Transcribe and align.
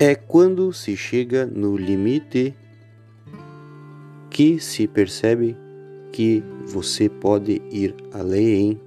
É 0.00 0.14
quando 0.14 0.72
se 0.72 0.96
chega 0.96 1.44
no 1.44 1.76
limite 1.76 2.54
que 4.30 4.60
se 4.60 4.86
percebe 4.86 5.56
que 6.12 6.40
você 6.66 7.08
pode 7.08 7.60
ir 7.72 7.96
além. 8.12 8.80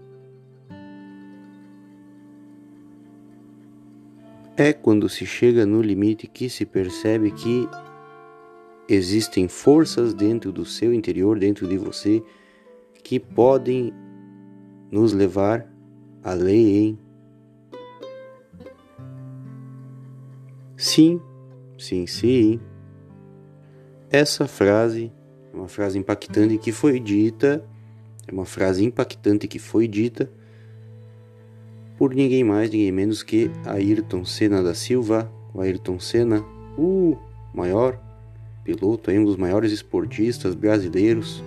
É 4.55 4.71
quando 4.71 5.09
se 5.09 5.25
chega 5.25 5.65
no 5.65 5.81
limite 5.81 6.27
que 6.27 6.49
se 6.49 6.65
percebe 6.65 7.31
que 7.31 7.67
existem 8.87 9.49
forças 9.49 10.13
dentro 10.13 10.49
do 10.49 10.63
seu 10.63 10.93
interior, 10.93 11.37
dentro 11.37 11.67
de 11.67 11.77
você, 11.77 12.23
que 13.03 13.19
podem 13.19 13.93
nos 14.89 15.11
levar 15.11 15.67
além. 16.23 16.97
Sim, 20.81 21.21
sim, 21.77 22.07
sim. 22.07 22.59
Essa 24.09 24.47
frase 24.47 25.11
é 25.53 25.55
uma 25.55 25.67
frase 25.67 25.99
impactante 25.99 26.57
que 26.57 26.71
foi 26.71 26.99
dita, 26.99 27.63
é 28.27 28.31
uma 28.31 28.45
frase 28.45 28.83
impactante 28.83 29.47
que 29.47 29.59
foi 29.59 29.87
dita 29.87 30.27
por 31.99 32.15
ninguém 32.15 32.43
mais, 32.43 32.71
ninguém 32.71 32.91
menos 32.91 33.21
que 33.21 33.51
Ayrton 33.63 34.25
Senna 34.25 34.63
da 34.63 34.73
Silva, 34.73 35.31
o 35.53 35.61
Ayrton 35.61 35.99
Senna, 35.99 36.43
o 36.75 37.15
maior 37.53 38.01
piloto, 38.63 39.11
um 39.11 39.23
dos 39.23 39.37
maiores 39.37 39.71
esportistas 39.71 40.55
brasileiros, 40.55 41.43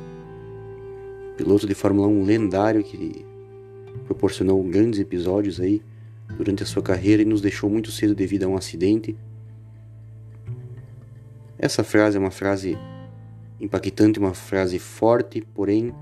piloto 1.36 1.66
de 1.66 1.74
Fórmula 1.74 2.06
1 2.06 2.24
lendário 2.24 2.84
que 2.84 3.26
proporcionou 4.06 4.62
grandes 4.62 5.00
episódios 5.00 5.58
aí 5.58 5.82
durante 6.36 6.62
a 6.62 6.66
sua 6.66 6.82
carreira 6.82 7.22
e 7.22 7.24
nos 7.24 7.40
deixou 7.40 7.70
muito 7.70 7.90
cedo 7.90 8.14
devido 8.14 8.44
a 8.44 8.48
um 8.48 8.56
acidente. 8.56 9.16
Essa 11.58 11.84
frase 11.84 12.16
é 12.16 12.20
uma 12.20 12.30
frase 12.30 12.76
impactante, 13.60 14.18
uma 14.18 14.34
frase 14.34 14.78
forte, 14.78 15.40
porém 15.54 15.94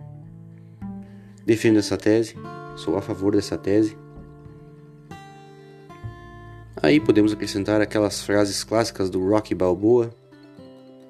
defendo 1.45 1.79
essa 1.79 1.97
tese, 1.97 2.37
sou 2.77 2.97
a 2.97 3.03
favor 3.03 3.35
dessa 3.35 3.59
tese. 3.59 3.97
Aí 6.83 6.99
podemos 6.99 7.33
acrescentar 7.33 7.81
aquelas 7.81 8.23
frases 8.23 8.65
clássicas 8.65 9.09
do 9.09 9.25
Rock 9.29 9.55
Balboa, 9.55 10.11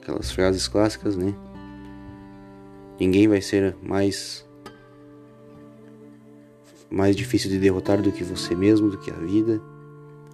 aquelas 0.03 0.31
frases 0.31 0.69
clássicas, 0.69 1.17
né? 1.17 1.35
Ninguém 3.01 3.27
vai 3.27 3.41
ser 3.41 3.75
mais 3.83 4.47
mais 6.93 7.17
difícil 7.17 7.51
de 7.51 7.59
derrotar 7.59 8.03
do 8.03 8.13
que 8.13 8.23
você 8.23 8.55
mesmo, 8.55 8.91
do 8.91 8.99
que 8.99 9.11
a 9.11 9.15
vida. 9.15 9.61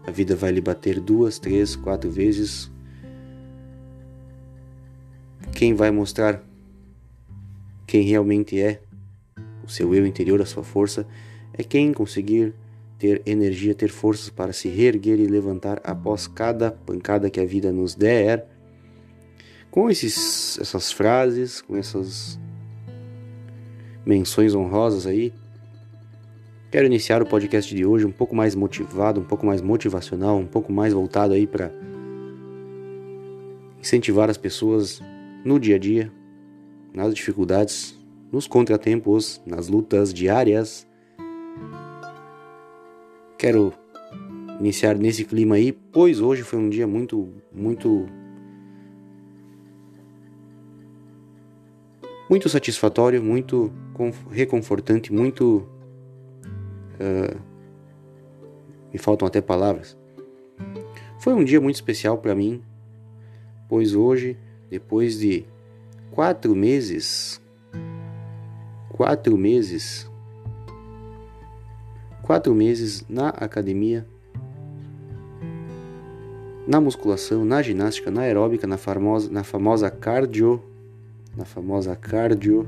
A 0.05 0.11
vida 0.11 0.35
vai 0.35 0.51
lhe 0.51 0.61
bater 0.61 0.99
duas, 0.99 1.39
três, 1.39 1.77
quatro 1.77 2.11
vezes. 2.11 2.71
Quem 5.53 5.75
vai 5.75 5.91
mostrar 5.91 6.45
quem 7.87 8.03
realmente 8.03 8.61
é, 8.61 8.81
o 9.65 9.69
seu 9.71 9.95
eu 9.95 10.05
interior, 10.05 10.43
a 10.43 10.47
sua 10.47 10.65
força, 10.65 11.07
é 11.55 11.63
quem 11.63 11.93
conseguir 11.93 12.53
ter 12.99 13.23
energia, 13.25 13.75
ter 13.75 13.89
forças 13.89 14.29
para 14.29 14.53
se 14.53 14.69
reerguer 14.69 15.21
e 15.21 15.27
levantar 15.27 15.81
após 15.85 16.27
cada 16.27 16.73
pancada 16.73 17.31
que 17.31 17.41
a 17.41 17.47
vida 17.47 17.71
nos 17.71 17.95
der. 17.95 18.47
Com 19.71 19.89
esses, 19.89 20.59
essas 20.59 20.91
frases, 20.91 21.61
com 21.61 21.77
essas 21.77 22.39
menções 24.05 24.55
honrosas 24.55 25.07
aí, 25.07 25.33
Quero 26.71 26.85
iniciar 26.85 27.23
o 27.23 27.27
podcast 27.27 27.75
de 27.75 27.87
hoje 27.87 28.05
um 28.05 28.13
pouco 28.13 28.37
mais 28.37 28.55
motivado, 28.55 29.19
um 29.23 29.25
pouco 29.25 29.47
mais 29.47 29.63
motivacional, 29.63 30.37
um 30.37 30.47
pouco 30.47 30.71
mais 30.71 30.93
voltado 30.93 31.33
aí 31.33 31.47
para 31.47 31.73
incentivar 33.81 34.29
as 34.29 34.37
pessoas 34.37 35.01
no 35.47 35.59
dia 35.59 35.77
a 35.77 35.79
dia, 35.79 36.13
nas 36.93 37.15
dificuldades, 37.15 37.99
nos 38.31 38.47
contratempos, 38.47 39.41
nas 39.47 39.69
lutas 39.69 40.13
diárias. 40.13 40.87
Quero 43.39 43.73
iniciar 44.61 44.99
nesse 44.99 45.25
clima 45.25 45.55
aí, 45.55 45.73
pois 45.73 46.21
hoje 46.21 46.43
foi 46.43 46.59
um 46.59 46.69
dia 46.69 46.87
muito, 46.87 47.33
muito 47.51 48.07
muito 52.29 52.47
satisfatório, 52.51 53.23
muito 53.23 53.73
reconfortante, 54.31 55.11
muito 55.11 55.67
Uh, 57.01 57.39
me 58.93 58.99
faltam 58.99 59.27
até 59.27 59.41
palavras. 59.41 59.97
Foi 61.19 61.35
um 61.35 61.45
dia 61.45 61.61
muito 61.61 61.77
especial 61.77 62.19
para 62.19 62.35
mim, 62.35 62.63
pois 63.69 63.95
hoje, 63.95 64.37
depois 64.71 65.19
de 65.19 65.45
quatro 66.11 66.55
meses, 66.55 67.41
quatro 68.91 69.37
meses, 69.37 70.11
quatro 72.23 72.55
meses 72.55 73.05
na 73.09 73.29
academia, 73.29 74.07
na 76.67 76.81
musculação, 76.81 77.45
na 77.45 77.63
ginástica, 77.63 78.11
na 78.11 78.23
aeróbica, 78.23 78.67
na 78.67 78.77
famosa, 78.77 79.31
na 79.31 79.43
famosa 79.43 79.91
cardio, 79.91 80.63
na 81.37 81.45
famosa 81.45 81.97
cardio, 81.97 82.67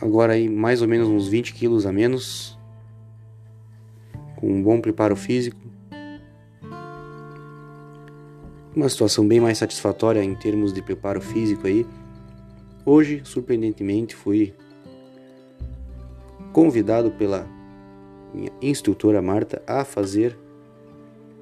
agora 0.00 0.34
aí 0.34 0.48
mais 0.48 0.82
ou 0.82 0.88
menos 0.88 1.08
uns 1.08 1.28
20 1.28 1.54
quilos 1.54 1.86
a 1.86 1.92
menos, 1.92 2.58
com 4.36 4.50
um 4.50 4.62
bom 4.62 4.80
preparo 4.80 5.16
físico, 5.16 5.58
uma 8.74 8.88
situação 8.88 9.26
bem 9.26 9.40
mais 9.40 9.56
satisfatória 9.56 10.22
em 10.22 10.34
termos 10.34 10.72
de 10.72 10.82
preparo 10.82 11.20
físico 11.20 11.66
aí. 11.66 11.86
Hoje, 12.84 13.22
surpreendentemente, 13.24 14.14
fui 14.14 14.52
convidado 16.52 17.10
pela 17.10 17.46
minha 18.34 18.52
instrutora 18.60 19.22
Marta 19.22 19.62
a 19.66 19.84
fazer 19.84 20.38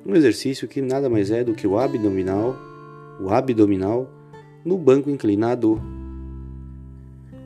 um 0.06 0.14
exercício 0.14 0.69
que 0.69 0.81
nada 0.81 1.10
mais 1.10 1.31
é 1.31 1.43
do 1.43 1.54
que 1.54 1.66
o 1.66 1.78
abdominal, 1.78 2.56
o 3.20 3.31
abdominal 3.31 4.09
no 4.64 4.78
banco 4.78 5.10
inclinado 5.10 5.81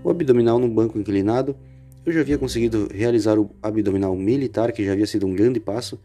o 0.09 0.11
abdominal 0.11 0.59
no 0.59 0.69
banco 0.69 0.99
inclinado, 0.99 1.55
eu 2.07 2.13
já 2.13 2.21
havia 2.21 2.39
conseguido 2.39 2.89
realizar 2.91 3.39
o 3.39 3.51
abdominal 3.63 4.17
militar, 4.17 4.73
que 4.73 4.83
já 4.83 4.93
havia 4.93 5.07
sido 5.07 5.27
um 5.27 5.35
grande 5.35 5.61
passo, 5.61 6.01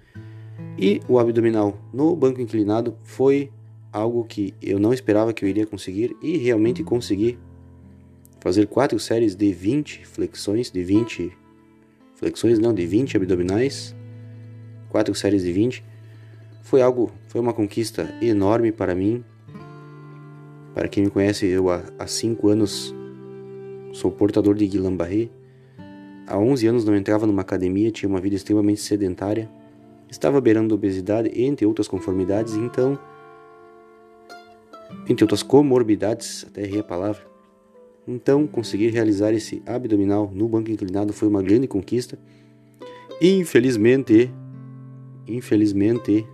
e 0.78 1.02
o 1.08 1.18
abdominal 1.18 1.80
no 1.94 2.14
banco 2.14 2.42
inclinado 2.42 2.98
foi 3.04 3.50
algo 3.94 4.26
que 4.26 4.54
eu 4.62 4.78
não 4.78 4.94
esperava 4.94 5.32
que 5.32 5.46
eu 5.46 5.50
iria 5.50 5.66
conseguir 5.66 6.18
e 6.22 6.36
realmente 6.38 6.84
consegui 6.84 7.40
fazer 8.42 8.68
quatro 8.68 9.00
séries 9.00 9.38
de 9.38 9.54
20 9.54 10.06
flexões, 10.06 10.70
de 10.70 10.84
20 10.84 11.32
flexões, 12.16 12.60
não, 12.60 12.74
de 12.74 12.86
20 12.86 13.16
abdominais, 13.16 13.96
quatro 14.90 15.16
séries 15.16 15.44
de 15.44 15.54
20. 15.54 15.82
Foi 16.62 16.82
algo, 16.82 17.10
foi 17.30 17.40
uma 17.40 17.54
conquista 17.54 18.14
enorme 18.22 18.70
para 18.74 18.94
mim. 18.94 19.24
Para 20.74 20.90
quem 20.90 21.06
me 21.06 21.10
conhece, 21.10 21.46
eu 21.46 21.70
há 21.70 22.06
5 22.06 22.50
anos 22.50 22.94
Sou 23.94 24.10
portador 24.10 24.56
de 24.56 24.66
Guillain-Barré. 24.68 25.30
Há 26.26 26.36
11 26.40 26.66
anos 26.66 26.84
não 26.84 26.96
entrava 26.96 27.28
numa 27.28 27.44
academia, 27.44 27.92
tinha 27.92 28.10
uma 28.10 28.20
vida 28.20 28.36
extremamente 28.36 28.82
sedentária. 28.82 29.48
Estava 30.10 30.42
beirando 30.42 30.74
obesidade, 30.74 31.30
entre 31.40 31.64
outras 31.68 31.88
conformidades, 31.88 32.56
então... 32.56 32.98
Entre 35.08 35.24
outras 35.24 35.44
comorbidades, 35.44 36.44
até 36.48 36.64
errei 36.64 36.80
a 36.80 36.84
palavra. 36.84 37.22
Então, 38.08 38.48
conseguir 38.48 38.90
realizar 38.90 39.32
esse 39.32 39.62
abdominal 39.64 40.32
no 40.34 40.48
banco 40.48 40.72
inclinado 40.72 41.14
foi 41.14 41.28
uma 41.28 41.44
grande 41.44 41.68
conquista. 41.68 42.18
Infelizmente, 43.22 44.32
infelizmente, 45.28 46.26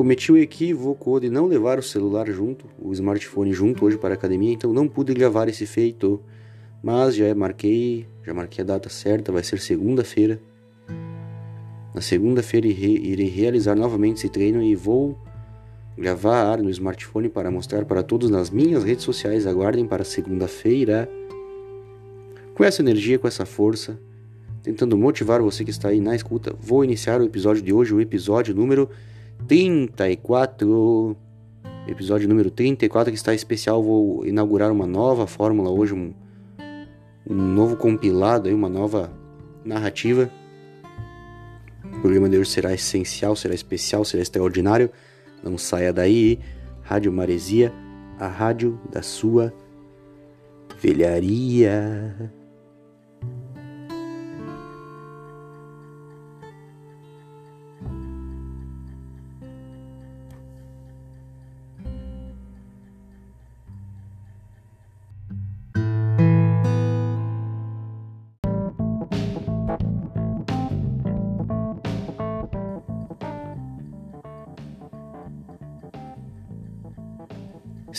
cometi 0.00 0.32
o 0.32 0.38
equívoco 0.38 1.20
de 1.20 1.28
não 1.28 1.44
levar 1.44 1.78
o 1.78 1.82
celular 1.82 2.26
junto, 2.30 2.64
o 2.78 2.90
smartphone 2.90 3.52
junto 3.52 3.84
hoje 3.84 3.98
para 3.98 4.14
a 4.14 4.16
academia, 4.16 4.50
então 4.50 4.72
não 4.72 4.88
pude 4.88 5.12
gravar 5.12 5.46
esse 5.46 5.66
feito. 5.66 6.18
Mas 6.82 7.14
já 7.14 7.34
marquei, 7.34 8.06
já 8.24 8.32
marquei 8.32 8.64
a 8.64 8.66
data 8.66 8.88
certa, 8.88 9.30
vai 9.30 9.44
ser 9.44 9.60
segunda-feira. 9.60 10.40
Na 11.94 12.00
segunda-feira 12.00 12.66
irei 12.66 13.28
realizar 13.28 13.74
novamente 13.74 14.16
esse 14.16 14.30
treino 14.30 14.62
e 14.62 14.74
vou 14.74 15.18
gravar 15.98 16.62
no 16.62 16.70
smartphone 16.70 17.28
para 17.28 17.50
mostrar 17.50 17.84
para 17.84 18.02
todos 18.02 18.30
nas 18.30 18.48
minhas 18.48 18.82
redes 18.82 19.04
sociais. 19.04 19.46
Aguardem 19.46 19.86
para 19.86 20.02
segunda-feira. 20.02 21.10
Com 22.54 22.64
essa 22.64 22.80
energia, 22.80 23.18
com 23.18 23.28
essa 23.28 23.44
força, 23.44 24.00
tentando 24.62 24.96
motivar 24.96 25.42
você 25.42 25.62
que 25.62 25.70
está 25.70 25.90
aí 25.90 26.00
na 26.00 26.16
escuta, 26.16 26.56
vou 26.58 26.82
iniciar 26.82 27.20
o 27.20 27.24
episódio 27.24 27.62
de 27.62 27.70
hoje, 27.70 27.92
o 27.92 28.00
episódio 28.00 28.54
número 28.54 28.88
34, 29.50 31.16
episódio 31.88 32.28
número 32.28 32.52
34 32.52 33.10
que 33.10 33.18
está 33.18 33.34
especial. 33.34 33.82
Vou 33.82 34.24
inaugurar 34.24 34.70
uma 34.70 34.86
nova 34.86 35.26
fórmula 35.26 35.68
hoje, 35.70 35.92
um, 35.92 36.14
um 37.28 37.34
novo 37.34 37.76
compilado, 37.76 38.46
aí, 38.46 38.54
uma 38.54 38.68
nova 38.68 39.10
narrativa 39.64 40.30
O 41.84 42.00
programa 42.00 42.28
de 42.28 42.38
hoje 42.38 42.48
será 42.48 42.72
essencial, 42.72 43.34
será 43.34 43.52
especial, 43.52 44.04
será 44.04 44.22
extraordinário. 44.22 44.88
Não 45.42 45.58
saia 45.58 45.92
daí. 45.92 46.38
Rádio 46.82 47.12
Maresia, 47.12 47.72
a 48.20 48.28
rádio 48.28 48.78
da 48.92 49.02
sua 49.02 49.52
velharia. 50.80 52.14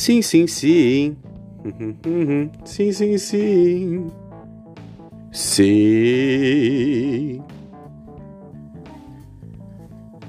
Sim, 0.02 0.22
sim, 0.24 0.48
sim. 0.48 1.16
Sim, 2.66 2.92
sim, 2.92 3.20
sim. 3.20 4.12
Sim. 5.32 7.40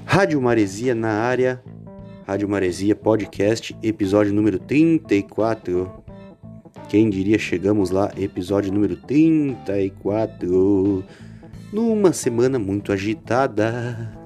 Rádio 0.05 0.39
Maresia 0.39 0.93
na 0.93 1.09
área. 1.09 1.59
Rádio 2.27 2.47
Maresia 2.47 2.95
Podcast, 2.95 3.75
episódio 3.81 4.31
número 4.31 4.59
34. 4.59 5.91
Quem 6.87 7.09
diria 7.09 7.39
chegamos 7.39 7.89
lá, 7.89 8.11
episódio 8.15 8.71
número 8.71 8.95
34. 8.95 11.03
Numa 11.73 12.13
semana 12.13 12.59
muito 12.59 12.93
agitada. 12.93 14.22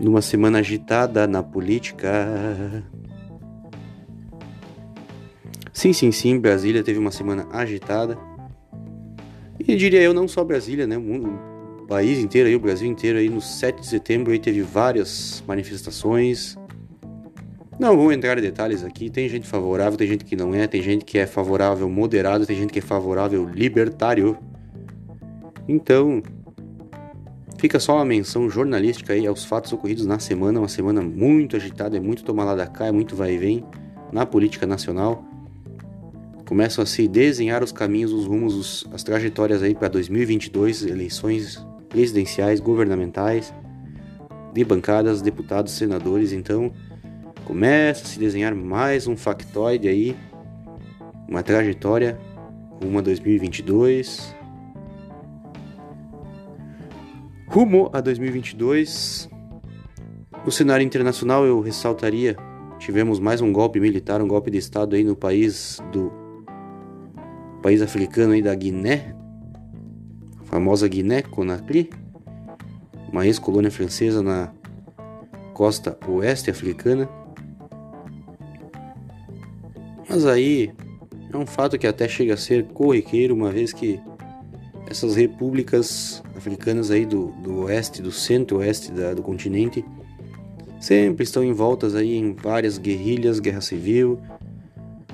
Numa 0.00 0.22
semana 0.22 0.58
agitada 0.58 1.26
na 1.26 1.42
política. 1.42 2.82
Sim, 5.72 5.92
sim, 5.92 6.10
sim, 6.10 6.38
Brasília 6.38 6.82
teve 6.82 6.98
uma 6.98 7.12
semana 7.12 7.46
agitada. 7.52 8.18
E 9.58 9.76
diria 9.76 10.02
eu, 10.02 10.14
não 10.14 10.26
só 10.26 10.42
Brasília, 10.42 10.86
né? 10.86 10.96
O 10.96 11.86
país 11.86 12.18
inteiro 12.18 12.48
aí, 12.48 12.56
o 12.56 12.60
Brasil 12.60 12.90
inteiro 12.90 13.18
aí, 13.18 13.28
no 13.28 13.40
7 13.40 13.80
de 13.80 13.86
setembro 13.86 14.32
aí 14.32 14.38
teve 14.38 14.62
várias 14.62 15.44
manifestações. 15.46 16.56
Não 17.78 17.96
vou 17.96 18.12
entrar 18.12 18.36
em 18.38 18.42
detalhes 18.42 18.84
aqui, 18.84 19.08
tem 19.08 19.28
gente 19.28 19.46
favorável, 19.46 19.96
tem 19.96 20.06
gente 20.06 20.24
que 20.24 20.36
não 20.36 20.54
é, 20.54 20.66
tem 20.66 20.82
gente 20.82 21.04
que 21.04 21.18
é 21.18 21.26
favorável 21.26 21.88
moderado, 21.88 22.44
tem 22.46 22.56
gente 22.56 22.72
que 22.72 22.78
é 22.78 22.82
favorável 22.82 23.48
libertário. 23.48 24.36
Então, 25.66 26.22
Fica 27.60 27.78
só 27.78 27.96
uma 27.96 28.06
menção 28.06 28.48
jornalística 28.48 29.12
aí 29.12 29.26
aos 29.26 29.44
fatos 29.44 29.70
ocorridos 29.70 30.06
na 30.06 30.18
semana, 30.18 30.60
uma 30.60 30.66
semana 30.66 31.02
muito 31.02 31.56
agitada, 31.56 31.94
é 31.94 32.00
muito 32.00 32.24
tomar 32.24 32.44
lá 32.44 32.54
da 32.54 32.66
cá, 32.66 32.86
é 32.86 32.90
muito 32.90 33.14
vai 33.14 33.34
e 33.34 33.36
vem 33.36 33.64
na 34.10 34.24
política 34.24 34.66
nacional. 34.66 35.22
Começam 36.46 36.82
a 36.82 36.86
se 36.86 37.06
desenhar 37.06 37.62
os 37.62 37.70
caminhos, 37.70 38.14
os 38.14 38.24
rumos, 38.24 38.54
os, 38.54 38.88
as 38.94 39.02
trajetórias 39.02 39.62
aí 39.62 39.74
para 39.74 39.88
2022, 39.88 40.86
eleições 40.86 41.62
presidenciais, 41.90 42.60
governamentais, 42.60 43.52
de 44.54 44.64
bancadas, 44.64 45.20
deputados, 45.20 45.74
senadores. 45.74 46.32
Então, 46.32 46.72
começa 47.44 48.04
a 48.04 48.06
se 48.06 48.18
desenhar 48.18 48.54
mais 48.54 49.06
um 49.06 49.18
factoide 49.18 49.86
aí, 49.86 50.16
uma 51.28 51.42
trajetória 51.42 52.18
rumo 52.82 53.00
a 53.00 53.02
2022 53.02 54.39
Rumo 57.52 57.90
a 57.92 58.00
2022, 58.00 59.28
no 60.44 60.52
cenário 60.52 60.86
internacional 60.86 61.44
eu 61.44 61.60
ressaltaria, 61.60 62.36
tivemos 62.78 63.18
mais 63.18 63.40
um 63.40 63.52
golpe 63.52 63.80
militar, 63.80 64.22
um 64.22 64.28
golpe 64.28 64.52
de 64.52 64.58
estado 64.58 64.94
aí 64.94 65.02
no 65.02 65.16
país 65.16 65.82
do 65.90 66.12
país 67.60 67.82
africano 67.82 68.34
aí 68.34 68.40
da 68.40 68.54
Guiné, 68.54 69.16
a 70.40 70.44
famosa 70.44 70.86
Guiné 70.86 71.22
Conakry, 71.22 71.90
uma 73.12 73.26
ex-colônia 73.26 73.72
francesa 73.72 74.22
na 74.22 74.52
costa 75.52 75.98
oeste 76.06 76.52
africana. 76.52 77.08
Mas 80.08 80.24
aí 80.24 80.72
é 81.32 81.36
um 81.36 81.46
fato 81.46 81.76
que 81.76 81.88
até 81.88 82.06
chega 82.06 82.34
a 82.34 82.36
ser 82.36 82.66
corriqueiro, 82.66 83.34
uma 83.34 83.50
vez 83.50 83.72
que 83.72 84.00
essas 84.90 85.14
repúblicas 85.14 86.20
africanas 86.36 86.90
aí 86.90 87.06
do, 87.06 87.28
do 87.42 87.60
oeste, 87.60 88.02
do 88.02 88.10
centro-oeste 88.10 88.90
do 88.90 89.22
continente, 89.22 89.84
sempre 90.80 91.22
estão 91.22 91.44
envoltas 91.44 91.94
aí 91.94 92.16
em 92.16 92.34
várias 92.34 92.76
guerrilhas, 92.76 93.38
guerra 93.38 93.60
civil, 93.60 94.18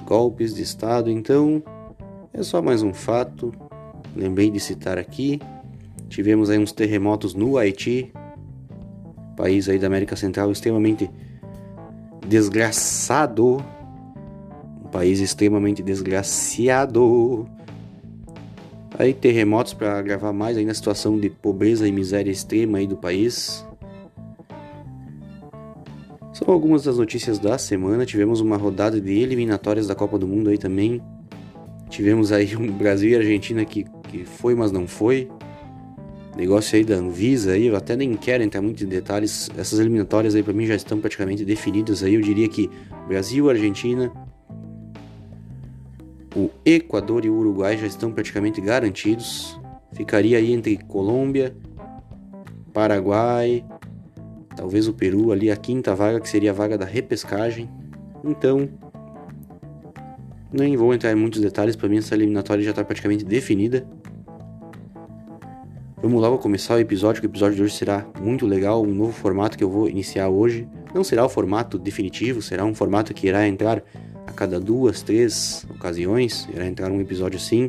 golpes 0.06 0.54
de 0.54 0.62
estado. 0.62 1.10
Então, 1.10 1.62
é 2.32 2.42
só 2.42 2.62
mais 2.62 2.82
um 2.82 2.94
fato. 2.94 3.52
Lembrei 4.16 4.50
de 4.50 4.58
citar 4.58 4.96
aqui. 4.96 5.38
Tivemos 6.08 6.48
aí 6.48 6.58
uns 6.58 6.72
terremotos 6.72 7.34
no 7.34 7.58
Haiti, 7.58 8.10
país 9.36 9.68
aí 9.68 9.78
da 9.78 9.88
América 9.88 10.16
Central 10.16 10.50
extremamente 10.50 11.10
desgraçado, 12.26 13.62
um 14.82 14.88
país 14.88 15.20
extremamente 15.20 15.82
desgraciado. 15.82 17.46
Aí 18.98 19.12
terremotos 19.12 19.74
para 19.74 19.98
agravar 19.98 20.32
mais 20.32 20.56
ainda 20.56 20.72
a 20.72 20.74
situação 20.74 21.18
de 21.18 21.28
pobreza 21.28 21.86
e 21.86 21.92
miséria 21.92 22.30
extrema 22.30 22.78
aí 22.78 22.86
do 22.86 22.96
país. 22.96 23.66
São 26.32 26.52
algumas 26.52 26.84
das 26.84 26.96
notícias 26.96 27.38
da 27.38 27.58
semana. 27.58 28.06
Tivemos 28.06 28.40
uma 28.40 28.56
rodada 28.56 29.00
de 29.00 29.12
eliminatórias 29.12 29.86
da 29.86 29.94
Copa 29.94 30.18
do 30.18 30.26
Mundo 30.26 30.48
aí 30.48 30.56
também. 30.56 31.02
Tivemos 31.90 32.32
aí 32.32 32.56
um 32.56 32.70
Brasil 32.72 33.10
e 33.10 33.16
Argentina 33.16 33.64
que, 33.64 33.84
que 34.10 34.24
foi, 34.24 34.54
mas 34.54 34.72
não 34.72 34.86
foi. 34.86 35.28
Negócio 36.34 36.76
aí 36.76 36.84
da 36.84 36.96
Anvisa 36.96 37.52
aí, 37.52 37.66
eu 37.66 37.76
até 37.76 37.96
nem 37.96 38.14
quero 38.14 38.42
entrar 38.42 38.60
muito 38.60 38.84
em 38.84 38.86
detalhes. 38.86 39.48
Essas 39.56 39.78
eliminatórias 39.78 40.34
aí 40.34 40.42
para 40.42 40.52
mim 40.52 40.66
já 40.66 40.74
estão 40.74 41.00
praticamente 41.00 41.44
definidas 41.44 42.02
aí. 42.02 42.14
Eu 42.14 42.20
diria 42.20 42.48
que 42.48 42.70
Brasil, 43.08 43.48
Argentina, 43.48 44.12
o 46.36 46.50
Equador 46.66 47.24
e 47.24 47.30
o 47.30 47.34
Uruguai 47.34 47.78
já 47.78 47.86
estão 47.86 48.12
praticamente 48.12 48.60
garantidos. 48.60 49.58
Ficaria 49.92 50.36
aí 50.36 50.52
entre 50.52 50.76
Colômbia, 50.76 51.56
Paraguai, 52.74 53.64
talvez 54.54 54.86
o 54.86 54.92
Peru 54.92 55.32
ali 55.32 55.50
a 55.50 55.56
quinta 55.56 55.94
vaga, 55.94 56.20
que 56.20 56.28
seria 56.28 56.50
a 56.50 56.54
vaga 56.54 56.76
da 56.76 56.84
repescagem. 56.84 57.70
Então, 58.22 58.68
nem 60.52 60.76
vou 60.76 60.92
entrar 60.92 61.10
em 61.10 61.14
muitos 61.14 61.40
detalhes, 61.40 61.74
para 61.74 61.88
mim 61.88 61.96
essa 61.96 62.14
eliminatória 62.14 62.62
já 62.62 62.70
está 62.70 62.84
praticamente 62.84 63.24
definida. 63.24 63.86
Vamos 66.02 66.20
logo 66.20 66.36
começar 66.36 66.74
o 66.74 66.78
episódio, 66.78 67.22
que 67.22 67.26
o 67.26 67.30
episódio 67.30 67.56
de 67.56 67.62
hoje 67.62 67.74
será 67.74 68.06
muito 68.20 68.46
legal, 68.46 68.82
um 68.82 68.94
novo 68.94 69.12
formato 69.12 69.56
que 69.56 69.64
eu 69.64 69.70
vou 69.70 69.88
iniciar 69.88 70.28
hoje. 70.28 70.68
Não 70.94 71.02
será 71.02 71.24
o 71.24 71.28
formato 71.30 71.78
definitivo, 71.78 72.42
será 72.42 72.66
um 72.66 72.74
formato 72.74 73.14
que 73.14 73.26
irá 73.26 73.48
entrar 73.48 73.82
a 74.26 74.32
cada 74.32 74.58
duas, 74.58 75.02
três 75.02 75.64
ocasiões. 75.70 76.48
Irá 76.52 76.66
entrar 76.66 76.90
um 76.90 77.00
episódio 77.00 77.38
assim, 77.38 77.68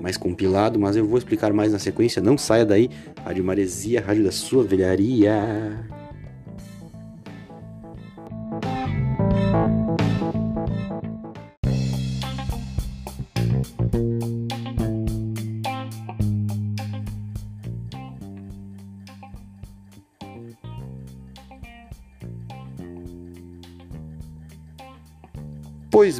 mais 0.00 0.16
compilado, 0.16 0.78
mas 0.78 0.96
eu 0.96 1.06
vou 1.06 1.18
explicar 1.18 1.52
mais 1.52 1.72
na 1.72 1.78
sequência. 1.78 2.22
Não 2.22 2.38
saia 2.38 2.64
daí, 2.64 2.90
Rádio 3.24 3.44
Maresia, 3.44 4.00
Rádio 4.00 4.24
da 4.24 4.32
sua 4.32 4.62
velharia. 4.62 5.84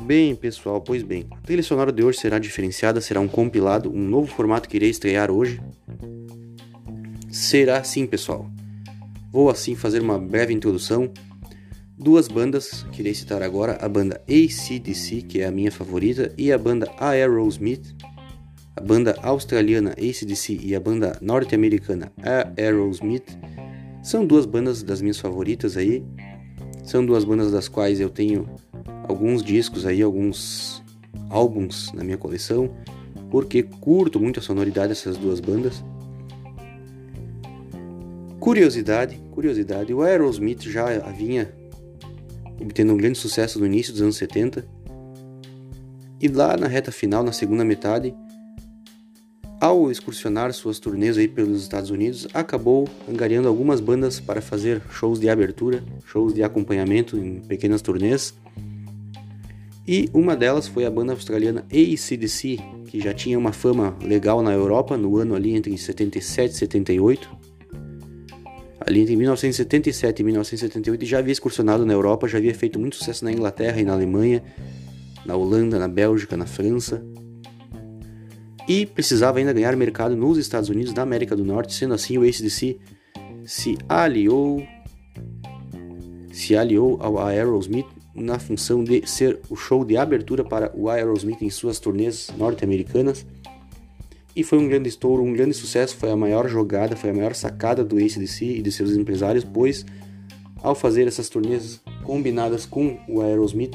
Bem, 0.06 0.36
pessoal, 0.36 0.80
pois 0.80 1.02
bem. 1.02 1.26
A 1.32 1.62
sonora 1.62 1.90
de 1.90 2.02
hoje 2.04 2.20
será 2.20 2.38
diferenciada, 2.38 3.00
será 3.00 3.20
um 3.20 3.26
compilado, 3.26 3.90
um 3.90 4.08
novo 4.08 4.28
formato 4.28 4.68
que 4.68 4.76
irei 4.76 4.88
estrear 4.88 5.32
hoje. 5.32 5.60
Será 7.28 7.78
assim, 7.78 8.06
pessoal. 8.06 8.48
Vou 9.32 9.50
assim 9.50 9.74
fazer 9.74 10.00
uma 10.00 10.16
breve 10.16 10.54
introdução. 10.54 11.10
Duas 11.98 12.28
bandas 12.28 12.86
que 12.92 13.02
irei 13.02 13.14
citar 13.14 13.42
agora, 13.42 13.78
a 13.80 13.88
banda 13.88 14.22
ACDC, 14.28 15.22
que 15.22 15.40
é 15.40 15.46
a 15.46 15.50
minha 15.50 15.72
favorita, 15.72 16.32
e 16.38 16.52
a 16.52 16.58
banda 16.58 16.88
Aerosmith. 17.00 17.96
A 18.76 18.80
banda 18.80 19.16
australiana 19.22 19.90
ACDC 19.90 20.60
e 20.62 20.76
a 20.76 20.80
banda 20.80 21.18
norte-americana 21.20 22.12
Aerosmith 22.56 23.36
são 24.04 24.24
duas 24.24 24.46
bandas 24.46 24.84
das 24.84 25.00
minhas 25.00 25.18
favoritas 25.18 25.76
aí. 25.76 26.04
São 26.86 27.04
duas 27.04 27.24
bandas 27.24 27.50
das 27.50 27.68
quais 27.68 28.00
eu 28.00 28.08
tenho 28.08 28.48
alguns 29.08 29.42
discos 29.42 29.84
aí, 29.84 30.00
alguns 30.00 30.82
álbuns 31.28 31.92
na 31.92 32.04
minha 32.04 32.16
coleção. 32.16 32.70
porque 33.28 33.64
curto 33.64 34.20
muito 34.20 34.38
a 34.38 34.42
sonoridade 34.42 34.90
dessas 34.90 35.16
duas 35.16 35.40
bandas. 35.40 35.84
Curiosidade, 38.38 39.20
curiosidade, 39.32 39.92
o 39.92 40.00
Aerosmith 40.00 40.62
já 40.62 40.86
vinha 41.10 41.52
obtendo 42.60 42.92
um 42.92 42.96
grande 42.96 43.18
sucesso 43.18 43.58
no 43.58 43.66
início 43.66 43.92
dos 43.92 44.00
anos 44.00 44.16
70. 44.16 44.64
E 46.20 46.28
lá 46.28 46.56
na 46.56 46.68
reta 46.68 46.92
final, 46.92 47.24
na 47.24 47.32
segunda 47.32 47.64
metade, 47.64 48.14
ao 49.60 49.90
excursionar 49.90 50.52
suas 50.52 50.78
turnês 50.78 51.16
aí 51.16 51.26
pelos 51.26 51.62
Estados 51.62 51.90
Unidos, 51.90 52.28
acabou 52.34 52.88
angariando 53.08 53.48
algumas 53.48 53.80
bandas 53.80 54.20
para 54.20 54.40
fazer 54.40 54.82
shows 54.90 55.18
de 55.18 55.28
abertura, 55.28 55.82
shows 56.04 56.34
de 56.34 56.42
acompanhamento 56.42 57.16
em 57.16 57.40
pequenas 57.40 57.80
turnês. 57.80 58.34
E 59.88 60.10
uma 60.12 60.36
delas 60.36 60.68
foi 60.68 60.84
a 60.84 60.90
banda 60.90 61.12
australiana 61.12 61.64
ACDC, 61.70 62.58
que 62.86 63.00
já 63.00 63.14
tinha 63.14 63.38
uma 63.38 63.52
fama 63.52 63.96
legal 64.02 64.42
na 64.42 64.52
Europa 64.52 64.96
no 64.96 65.16
ano 65.16 65.34
ali 65.34 65.54
entre 65.54 65.76
77 65.76 66.52
e 66.52 66.58
78. 66.58 67.36
Ali 68.80 69.00
entre 69.00 69.16
1977 69.16 70.20
e 70.20 70.24
1978 70.24 71.06
já 71.06 71.18
havia 71.18 71.32
excursionado 71.32 71.86
na 71.86 71.92
Europa, 71.92 72.28
já 72.28 72.38
havia 72.38 72.54
feito 72.54 72.78
muito 72.78 72.96
sucesso 72.96 73.24
na 73.24 73.32
Inglaterra 73.32 73.80
e 73.80 73.84
na 73.84 73.94
Alemanha, 73.94 74.42
na 75.24 75.34
Holanda, 75.34 75.78
na 75.78 75.88
Bélgica, 75.88 76.36
na 76.36 76.46
França 76.46 77.02
e 78.68 78.86
precisava 78.86 79.38
ainda 79.38 79.52
ganhar 79.52 79.74
mercado 79.76 80.16
nos 80.16 80.38
Estados 80.38 80.68
Unidos 80.68 80.92
da 80.92 81.02
América 81.02 81.36
do 81.36 81.44
Norte, 81.44 81.74
sendo 81.74 81.94
assim 81.94 82.18
o 82.18 82.22
ACDC 82.22 82.78
se 83.44 83.78
aliou 83.88 84.66
se 86.32 86.56
aliou 86.56 86.98
ao 87.00 87.18
Aerosmith 87.18 87.86
na 88.14 88.38
função 88.38 88.82
de 88.82 89.06
ser 89.06 89.40
o 89.48 89.56
show 89.56 89.84
de 89.84 89.96
abertura 89.96 90.44
para 90.44 90.70
o 90.74 90.88
Aerosmith 90.88 91.42
em 91.42 91.50
suas 91.50 91.78
turnês 91.78 92.30
norte-americanas. 92.36 93.24
E 94.34 94.42
foi 94.42 94.58
um 94.58 94.68
grande 94.68 94.88
estouro, 94.88 95.22
um 95.22 95.32
grande 95.32 95.54
sucesso, 95.54 95.96
foi 95.96 96.10
a 96.10 96.16
maior 96.16 96.48
jogada, 96.48 96.94
foi 96.94 97.10
a 97.10 97.14
maior 97.14 97.34
sacada 97.34 97.82
do 97.82 97.96
ACDC 97.96 98.44
e 98.44 98.62
de 98.62 98.70
seus 98.70 98.90
empresários, 98.92 99.44
pois 99.44 99.84
ao 100.62 100.74
fazer 100.74 101.06
essas 101.06 101.28
turnês 101.28 101.80
combinadas 102.04 102.66
com 102.66 102.98
o 103.08 103.20
Aerosmith, 103.20 103.74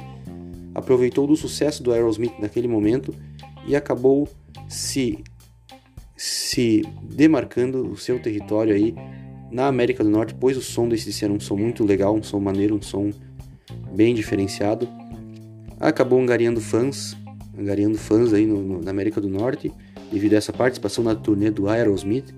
aproveitou 0.73 1.25
do 1.25 1.35
sucesso 1.35 1.81
do 1.81 1.91
Aerosmith 1.91 2.33
naquele 2.39 2.67
momento 2.67 3.13
e 3.67 3.75
acabou 3.75 4.27
se, 4.67 5.19
se 6.15 6.81
demarcando 7.03 7.87
o 7.87 7.97
seu 7.97 8.19
território 8.19 8.73
aí 8.73 8.95
na 9.51 9.67
América 9.67 10.03
do 10.03 10.09
Norte, 10.09 10.33
pois 10.33 10.55
o 10.55 10.61
som 10.61 10.87
desse 10.87 11.23
era 11.23 11.33
um 11.33 11.39
som 11.39 11.55
muito 11.55 11.83
legal, 11.83 12.15
um 12.15 12.23
som 12.23 12.39
maneiro, 12.39 12.75
um 12.75 12.81
som 12.81 13.11
bem 13.93 14.15
diferenciado. 14.15 14.87
Acabou 15.79 16.21
angariando 16.21 16.61
fãs, 16.61 17.17
angariando 17.57 17.97
fãs 17.97 18.33
aí 18.33 18.45
no, 18.45 18.61
no, 18.61 18.81
na 18.81 18.91
América 18.91 19.19
do 19.19 19.27
Norte, 19.27 19.71
devido 20.11 20.33
a 20.33 20.37
essa 20.37 20.53
participação 20.53 21.03
na 21.03 21.15
turnê 21.15 21.51
do 21.51 21.67
Aerosmith. 21.67 22.33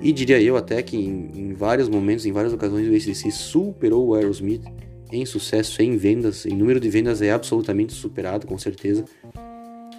E 0.00 0.12
diria 0.12 0.40
eu 0.40 0.56
até 0.56 0.82
que 0.82 0.96
em, 0.96 1.30
em 1.34 1.52
vários 1.54 1.88
momentos, 1.88 2.26
em 2.26 2.32
várias 2.32 2.52
ocasiões, 2.52 2.88
o 2.88 2.94
ACDC 2.94 3.30
superou 3.30 4.08
o 4.08 4.14
Aerosmith 4.14 4.64
em 5.12 5.26
sucesso, 5.26 5.82
em 5.82 5.96
vendas, 5.96 6.46
em 6.46 6.56
número 6.56 6.80
de 6.80 6.88
vendas 6.88 7.20
é 7.20 7.30
absolutamente 7.30 7.92
superado, 7.92 8.46
com 8.46 8.56
certeza. 8.56 9.04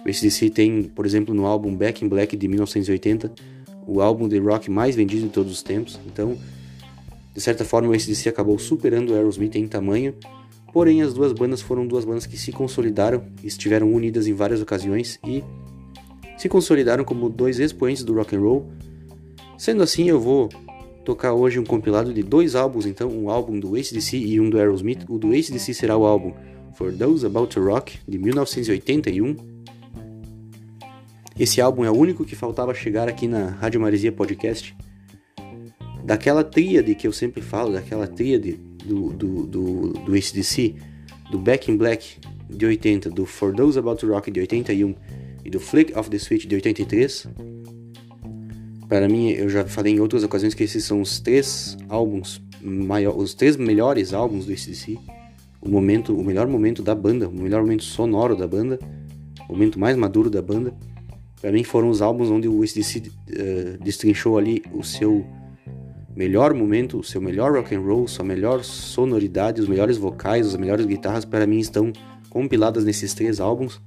O 0.04 0.08
ACDC 0.08 0.50
tem, 0.50 0.82
por 0.82 1.06
exemplo, 1.06 1.34
no 1.34 1.46
álbum 1.46 1.74
Back 1.74 2.04
in 2.04 2.08
Black 2.08 2.36
de 2.36 2.46
1980, 2.46 3.32
o 3.86 4.02
álbum 4.02 4.28
de 4.28 4.38
rock 4.38 4.70
mais 4.70 4.94
vendido 4.94 5.22
de 5.22 5.30
todos 5.30 5.50
os 5.50 5.62
tempos. 5.62 5.98
Então, 6.06 6.36
de 7.34 7.40
certa 7.40 7.64
forma, 7.64 7.88
o 7.88 7.92
ACDC 7.92 8.28
acabou 8.28 8.58
superando 8.58 9.10
o 9.10 9.14
Aerosmith 9.14 9.56
em 9.56 9.66
tamanho. 9.66 10.14
Porém, 10.72 11.02
as 11.02 11.14
duas 11.14 11.32
bandas 11.32 11.62
foram 11.62 11.86
duas 11.86 12.04
bandas 12.04 12.26
que 12.26 12.36
se 12.36 12.52
consolidaram, 12.52 13.24
estiveram 13.42 13.92
unidas 13.92 14.26
em 14.26 14.34
várias 14.34 14.60
ocasiões 14.60 15.18
e 15.26 15.42
se 16.36 16.48
consolidaram 16.48 17.04
como 17.04 17.30
dois 17.30 17.58
expoentes 17.58 18.04
do 18.04 18.14
rock 18.14 18.36
and 18.36 18.40
roll. 18.40 18.70
Sendo 19.56 19.82
assim, 19.82 20.08
eu 20.08 20.20
vou 20.20 20.48
tocar 21.04 21.32
hoje 21.32 21.58
um 21.58 21.64
compilado 21.64 22.12
de 22.12 22.22
dois 22.22 22.54
álbuns, 22.54 22.86
então 22.86 23.08
um 23.08 23.30
álbum 23.30 23.58
do 23.58 23.74
ACDC 23.76 24.16
e 24.16 24.40
um 24.40 24.50
do 24.50 24.58
Aerosmith. 24.58 25.04
O 25.08 25.18
do 25.18 25.28
ACDC 25.28 25.72
será 25.72 25.96
o 25.96 26.04
álbum 26.04 26.32
For 26.74 26.92
Those 26.92 27.24
About 27.24 27.54
to 27.54 27.64
Rock 27.64 27.98
de 28.06 28.18
1981 28.18 29.53
esse 31.38 31.60
álbum 31.60 31.84
é 31.84 31.90
o 31.90 31.96
único 31.96 32.24
que 32.24 32.36
faltava 32.36 32.72
chegar 32.72 33.08
aqui 33.08 33.26
na 33.26 33.48
Rádio 33.48 33.80
Maresia 33.80 34.12
Podcast. 34.12 34.76
Daquela 36.04 36.44
tríade 36.44 36.94
que 36.94 37.06
eu 37.06 37.12
sempre 37.12 37.42
falo, 37.42 37.72
daquela 37.72 38.06
tríade 38.06 38.60
do, 38.84 39.10
do, 39.10 39.46
do, 39.46 39.92
do 39.92 40.14
ACDC, 40.14 40.76
do 41.30 41.38
Back 41.38 41.70
in 41.70 41.76
Black 41.76 42.18
de 42.48 42.66
80, 42.66 43.10
do 43.10 43.26
For 43.26 43.54
Those 43.54 43.78
About 43.78 44.00
to 44.00 44.12
Rock 44.12 44.30
de 44.30 44.40
81 44.40 44.94
e 45.44 45.50
do 45.50 45.58
Flick 45.58 45.98
of 45.98 46.08
the 46.08 46.18
Switch 46.18 46.46
de 46.46 46.54
83. 46.54 47.26
Para 48.88 49.08
mim, 49.08 49.30
eu 49.30 49.48
já 49.48 49.64
falei 49.64 49.94
em 49.94 50.00
outras 50.00 50.22
ocasiões 50.22 50.54
que 50.54 50.62
esses 50.62 50.84
são 50.84 51.00
os 51.00 51.18
três 51.18 51.76
álbuns, 51.88 52.40
maior, 52.62 53.16
os 53.16 53.34
três 53.34 53.56
melhores 53.56 54.12
álbuns 54.12 54.46
do 54.46 54.52
ACDC. 54.52 54.98
O 55.60 55.68
momento, 55.68 56.14
o 56.14 56.22
melhor 56.22 56.46
momento 56.46 56.82
da 56.82 56.94
banda, 56.94 57.28
o 57.28 57.32
melhor 57.32 57.62
momento 57.62 57.82
sonoro 57.82 58.36
da 58.36 58.46
banda, 58.46 58.78
o 59.48 59.52
momento 59.52 59.80
mais 59.80 59.96
maduro 59.96 60.30
da 60.30 60.42
banda. 60.42 60.72
Para 61.44 61.52
mim 61.52 61.62
foram 61.62 61.90
os 61.90 62.00
álbuns 62.00 62.30
onde 62.30 62.48
o 62.48 62.62
ACDC 62.62 63.00
uh, 63.00 63.02
eh, 63.28 63.76
destrinchou 63.78 64.38
ali 64.38 64.62
o 64.72 64.82
seu 64.82 65.26
melhor 66.16 66.54
momento, 66.54 66.98
o 66.98 67.04
seu 67.04 67.20
melhor 67.20 67.52
rock 67.52 67.74
and 67.74 67.80
roll, 67.80 68.08
sua 68.08 68.24
melhor 68.24 68.64
sonoridade, 68.64 69.60
os 69.60 69.68
melhores 69.68 69.98
vocais, 69.98 70.46
as 70.46 70.56
melhores 70.56 70.86
guitarras 70.86 71.26
para 71.26 71.46
mim 71.46 71.58
estão 71.58 71.92
compiladas 72.30 72.82
nesses 72.82 73.12
três 73.12 73.40
álbuns. 73.40 73.78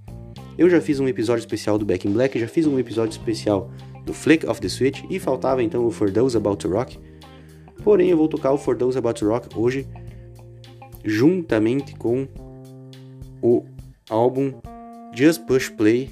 Eu 0.56 0.70
já 0.70 0.80
fiz 0.80 1.00
um 1.00 1.08
episódio 1.08 1.40
especial 1.40 1.80
do 1.80 1.84
Back 1.84 2.08
in 2.08 2.12
Black, 2.12 2.38
já 2.38 2.48
fiz 2.48 2.68
um 2.68 2.78
episódio 2.78 3.10
especial 3.10 3.72
do 4.06 4.14
Flick 4.14 4.46
of 4.46 4.62
the 4.62 4.70
Switch 4.70 5.04
e 5.10 5.18
faltava 5.18 5.64
então 5.64 5.84
o 5.84 5.90
For 5.90 6.12
Those 6.12 6.38
About 6.38 6.58
to 6.58 6.70
Rock. 6.70 7.00
Porém, 7.84 8.12
eu 8.12 8.18
vou 8.18 8.28
tocar 8.28 8.52
o 8.52 8.58
For 8.60 8.78
Those 8.78 9.00
About 9.00 9.20
to 9.20 9.28
Rock 9.30 9.58
hoje 9.58 9.88
juntamente 11.04 11.96
com 11.96 12.28
o 13.42 13.66
álbum 14.08 14.54
Just 15.16 15.42
Push 15.48 15.70
Play 15.70 16.12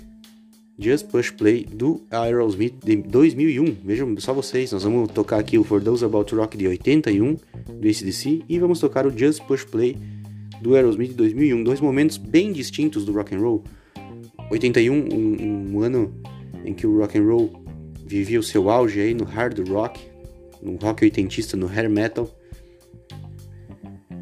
Just 0.77 1.07
Push 1.07 1.31
Play 1.31 1.65
do 1.65 2.01
Aerosmith 2.11 2.75
de 2.83 2.97
2001. 2.97 3.77
Vejam 3.83 4.15
só 4.19 4.33
vocês, 4.33 4.71
nós 4.71 4.83
vamos 4.83 5.09
tocar 5.11 5.39
aqui 5.39 5.57
o 5.57 5.63
For 5.63 5.81
Those 5.81 6.03
About 6.03 6.35
Rock 6.35 6.57
de 6.57 6.67
81 6.67 7.37
do 7.79 7.87
ACDC 7.87 8.43
e 8.47 8.59
vamos 8.59 8.79
tocar 8.79 9.07
o 9.07 9.17
Just 9.17 9.41
Push 9.43 9.63
Play 9.63 9.97
do 10.61 10.75
Aerosmith 10.75 11.09
de 11.09 11.15
2001. 11.15 11.63
Dois 11.63 11.79
momentos 11.79 12.17
bem 12.17 12.51
distintos 12.51 13.05
do 13.05 13.13
rock 13.13 13.33
and 13.33 13.39
roll. 13.39 13.63
81, 14.51 14.93
um, 14.93 15.75
um 15.75 15.81
ano 15.81 16.13
em 16.65 16.73
que 16.73 16.85
o 16.85 16.99
rock 16.99 17.17
and 17.17 17.23
roll 17.23 17.63
vivia 18.05 18.39
o 18.39 18.43
seu 18.43 18.69
auge 18.69 18.99
aí 18.99 19.13
no 19.13 19.23
hard 19.23 19.57
rock, 19.69 19.99
no 20.61 20.75
rock 20.75 21.05
oitentista, 21.05 21.55
no 21.55 21.67
hair 21.67 21.89
metal. 21.89 22.29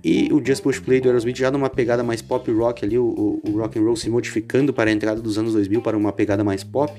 E 0.03 0.27
o 0.33 0.45
Just 0.45 0.61
Push 0.61 0.79
Play 0.79 0.99
do 0.99 1.07
Aerosmith 1.07 1.37
já 1.37 1.49
numa 1.49 1.69
pegada 1.69 2.03
mais 2.03 2.21
pop 2.21 2.51
rock 2.51 2.83
ali, 2.83 2.97
o, 2.97 3.39
o, 3.41 3.57
rock 3.57 3.79
and 3.79 3.83
roll 3.83 3.95
se 3.95 4.09
modificando 4.09 4.73
para 4.73 4.89
a 4.89 4.93
entrada 4.93 5.21
dos 5.21 5.37
anos 5.37 5.53
2000 5.53 5.81
para 5.81 5.95
uma 5.95 6.11
pegada 6.11 6.43
mais 6.43 6.61
pop. 6.61 6.91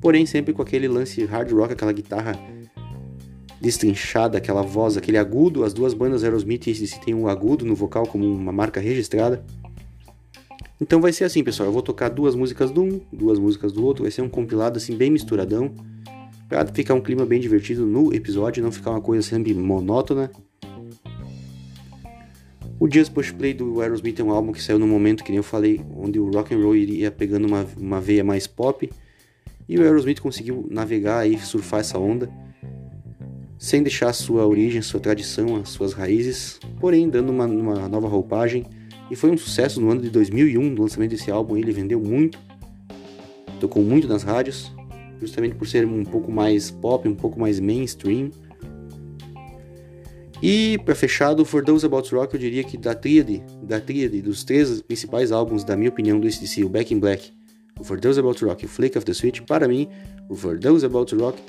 Porém 0.00 0.24
sempre 0.24 0.54
com 0.54 0.62
aquele 0.62 0.86
lance 0.86 1.24
hard 1.24 1.50
rock, 1.50 1.72
aquela 1.72 1.92
guitarra 1.92 2.38
destrinchada, 3.60 4.38
aquela 4.38 4.62
voz, 4.62 4.96
aquele 4.96 5.18
agudo. 5.18 5.64
As 5.64 5.72
duas 5.72 5.94
bandas 5.94 6.22
Aerosmith 6.22 6.68
e 6.68 6.88
têm 7.04 7.12
um 7.14 7.26
agudo 7.26 7.64
no 7.64 7.74
vocal 7.74 8.06
como 8.06 8.24
uma 8.24 8.52
marca 8.52 8.80
registrada. 8.80 9.44
Então 10.80 11.00
vai 11.00 11.12
ser 11.12 11.24
assim, 11.24 11.42
pessoal. 11.42 11.68
Eu 11.68 11.72
vou 11.72 11.82
tocar 11.82 12.08
duas 12.08 12.36
músicas 12.36 12.70
de 12.70 12.78
um, 12.78 13.00
duas 13.12 13.38
músicas 13.38 13.72
do 13.72 13.84
outro. 13.84 14.04
Vai 14.04 14.12
ser 14.12 14.22
um 14.22 14.28
compilado 14.28 14.76
assim 14.76 14.96
bem 14.96 15.10
misturadão. 15.10 15.72
Pra 16.48 16.64
ficar 16.66 16.94
um 16.94 17.00
clima 17.00 17.26
bem 17.26 17.40
divertido 17.40 17.84
no 17.84 18.14
episódio, 18.14 18.62
não 18.62 18.70
ficar 18.70 18.90
uma 18.90 19.00
coisa 19.00 19.26
sempre 19.26 19.52
monótona. 19.52 20.30
O 22.78 22.90
Just 22.92 23.12
Push 23.12 23.32
Play 23.32 23.54
do 23.54 23.80
Aerosmith 23.80 24.20
é 24.20 24.22
um 24.22 24.30
álbum 24.30 24.52
que 24.52 24.62
saiu 24.62 24.78
no 24.78 24.86
momento, 24.86 25.24
que 25.24 25.30
nem 25.30 25.38
eu 25.38 25.42
falei, 25.42 25.80
onde 25.96 26.20
o 26.20 26.30
rock 26.30 26.54
and 26.54 26.58
roll 26.58 26.76
iria 26.76 27.10
pegando 27.10 27.46
uma, 27.46 27.66
uma 27.74 28.00
veia 28.02 28.22
mais 28.22 28.46
pop. 28.46 28.90
E 29.66 29.78
o 29.78 29.82
Aerosmith 29.82 30.20
conseguiu 30.20 30.66
navegar 30.70 31.26
e 31.26 31.38
surfar 31.38 31.80
essa 31.80 31.98
onda, 31.98 32.30
sem 33.58 33.82
deixar 33.82 34.12
sua 34.12 34.46
origem, 34.46 34.82
sua 34.82 35.00
tradição, 35.00 35.56
as 35.56 35.70
suas 35.70 35.94
raízes, 35.94 36.60
porém 36.78 37.08
dando 37.08 37.30
uma, 37.30 37.46
uma 37.46 37.88
nova 37.88 38.08
roupagem. 38.08 38.66
E 39.10 39.16
foi 39.16 39.30
um 39.30 39.38
sucesso 39.38 39.80
no 39.80 39.90
ano 39.90 40.02
de 40.02 40.10
2001, 40.10 40.60
no 40.60 40.82
lançamento 40.82 41.12
desse 41.12 41.30
álbum. 41.30 41.56
Ele 41.56 41.72
vendeu 41.72 41.98
muito, 41.98 42.38
tocou 43.58 43.82
muito 43.82 44.06
nas 44.06 44.22
rádios, 44.22 44.70
justamente 45.18 45.54
por 45.54 45.66
ser 45.66 45.86
um 45.86 46.04
pouco 46.04 46.30
mais 46.30 46.70
pop, 46.70 47.08
um 47.08 47.14
pouco 47.14 47.40
mais 47.40 47.58
mainstream. 47.58 48.30
E 50.42 50.78
para 50.84 50.94
fechar 50.94 51.34
do 51.34 51.44
For 51.44 51.64
Those 51.64 51.86
About 51.86 52.14
Rock, 52.14 52.34
eu 52.34 52.40
diria 52.40 52.62
que 52.62 52.76
da 52.76 52.94
tríade, 52.94 53.42
da 53.62 53.80
tríade 53.80 54.20
dos 54.20 54.44
três 54.44 54.80
principais 54.82 55.32
álbuns, 55.32 55.64
da 55.64 55.76
minha 55.76 55.88
opinião, 55.88 56.20
do 56.20 56.26
ACDC, 56.26 56.64
o 56.64 56.68
Back 56.68 56.92
in 56.92 56.98
Black, 56.98 57.32
o 57.80 57.84
For 57.84 57.98
Those 57.98 58.20
About 58.20 58.44
Rock 58.44 58.64
e 58.64 58.66
o 58.66 58.68
Flick 58.68 58.98
of 58.98 59.04
the 59.04 59.14
Switch, 59.14 59.40
para 59.42 59.66
mim, 59.66 59.88
o 60.28 60.34
For 60.34 60.58
Those 60.58 60.84
About 60.84 61.14
Rock 61.14 61.42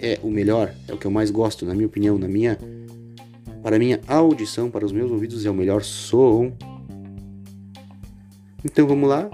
é 0.00 0.18
o 0.22 0.30
melhor, 0.30 0.74
é 0.88 0.92
o 0.92 0.96
que 0.96 1.06
eu 1.06 1.10
mais 1.10 1.30
gosto, 1.30 1.64
na 1.64 1.74
minha 1.74 1.86
opinião, 1.86 2.18
na 2.18 2.28
minha 2.28 2.58
para 3.62 3.78
minha 3.78 3.98
audição, 4.06 4.70
para 4.70 4.84
os 4.84 4.92
meus 4.92 5.10
ouvidos 5.10 5.46
é 5.46 5.50
o 5.50 5.54
melhor 5.54 5.82
som. 5.82 6.52
Então 8.62 8.86
vamos 8.86 9.08
lá. 9.08 9.30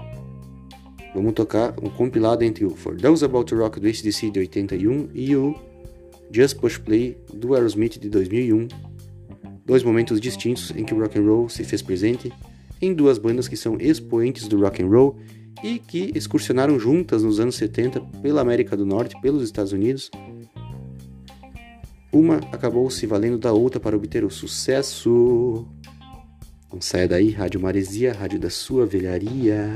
Vamos 1.13 1.33
tocar 1.33 1.75
um 1.81 1.89
compilado 1.89 2.41
entre 2.41 2.63
o 2.63 2.69
For 2.69 2.95
Those 2.95 3.25
About 3.25 3.53
Rock 3.53 3.81
do 3.81 3.87
ACDC 3.87 4.29
de 4.29 4.39
81 4.39 5.09
e 5.13 5.35
o 5.35 5.53
Just 6.33 6.57
Push 6.59 6.77
Play 6.77 7.17
do 7.33 7.53
Aerosmith 7.53 7.99
de 7.99 8.09
2001. 8.09 8.69
Dois 9.71 9.83
momentos 9.83 10.19
distintos 10.19 10.69
em 10.75 10.83
que 10.83 10.93
o 10.93 10.99
rock 10.99 11.17
and 11.17 11.23
roll 11.23 11.47
se 11.47 11.63
fez 11.63 11.81
presente 11.81 12.29
em 12.81 12.93
duas 12.93 13.17
bandas 13.17 13.47
que 13.47 13.55
são 13.55 13.77
expoentes 13.79 14.45
do 14.45 14.59
rock 14.59 14.83
and 14.83 14.89
roll 14.89 15.15
e 15.63 15.79
que 15.79 16.11
excursionaram 16.13 16.77
juntas 16.77 17.23
nos 17.23 17.39
anos 17.39 17.55
70 17.55 18.01
pela 18.21 18.41
América 18.41 18.75
do 18.75 18.85
Norte, 18.85 19.15
pelos 19.21 19.41
Estados 19.41 19.71
Unidos. 19.71 20.11
Uma 22.11 22.39
acabou 22.51 22.89
se 22.89 23.07
valendo 23.07 23.37
da 23.37 23.53
outra 23.53 23.79
para 23.79 23.95
obter 23.95 24.25
o 24.25 24.29
sucesso. 24.29 25.65
Não 26.69 26.81
saia 26.81 27.07
daí, 27.07 27.29
Rádio 27.29 27.61
Maresia, 27.61 28.11
rádio 28.11 28.41
da 28.41 28.49
sua 28.49 28.85
velharia. 28.85 29.69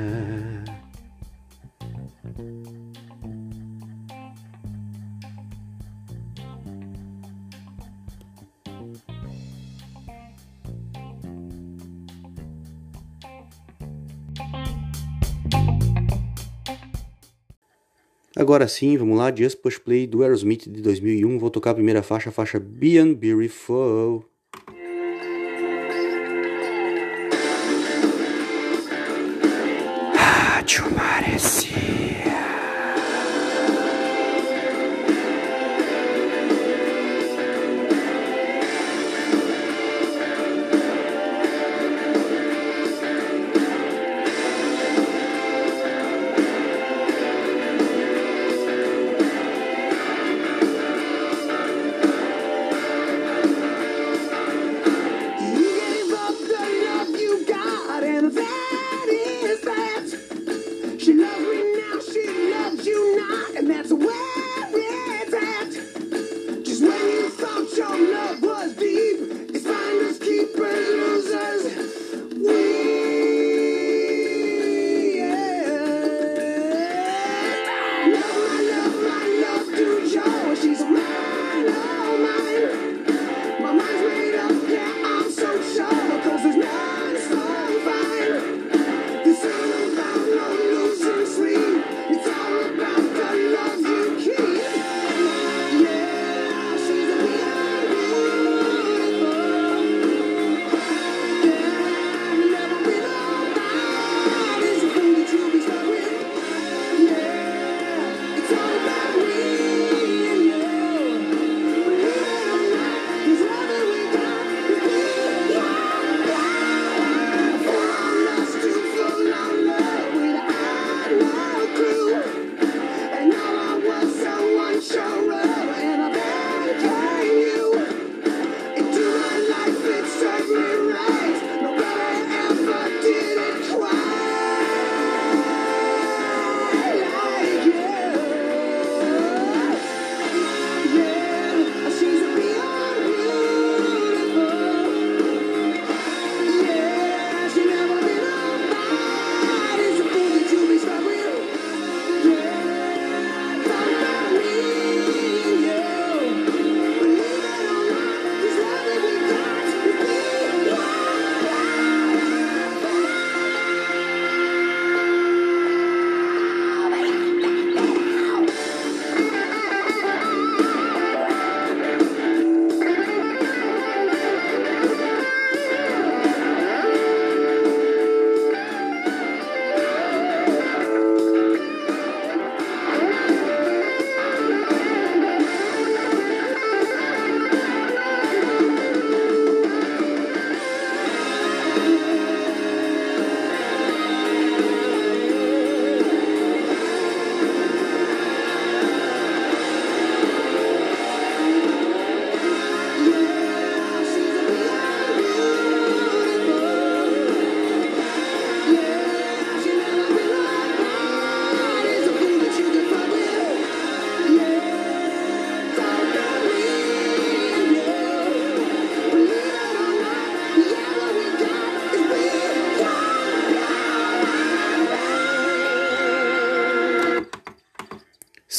Agora 18.45 18.67
sim, 18.67 18.95
vamos 18.95 19.17
lá, 19.17 19.35
Just 19.35 19.57
Push 19.57 19.79
Play 19.79 20.05
do 20.05 20.21
Aerosmith 20.21 20.69
de 20.69 20.79
2001. 20.79 21.39
Vou 21.39 21.49
tocar 21.49 21.71
a 21.71 21.73
primeira 21.73 22.03
faixa, 22.03 22.29
a 22.29 22.31
faixa 22.31 22.59
Beyond 22.59 23.15
Beautiful. 23.15 24.23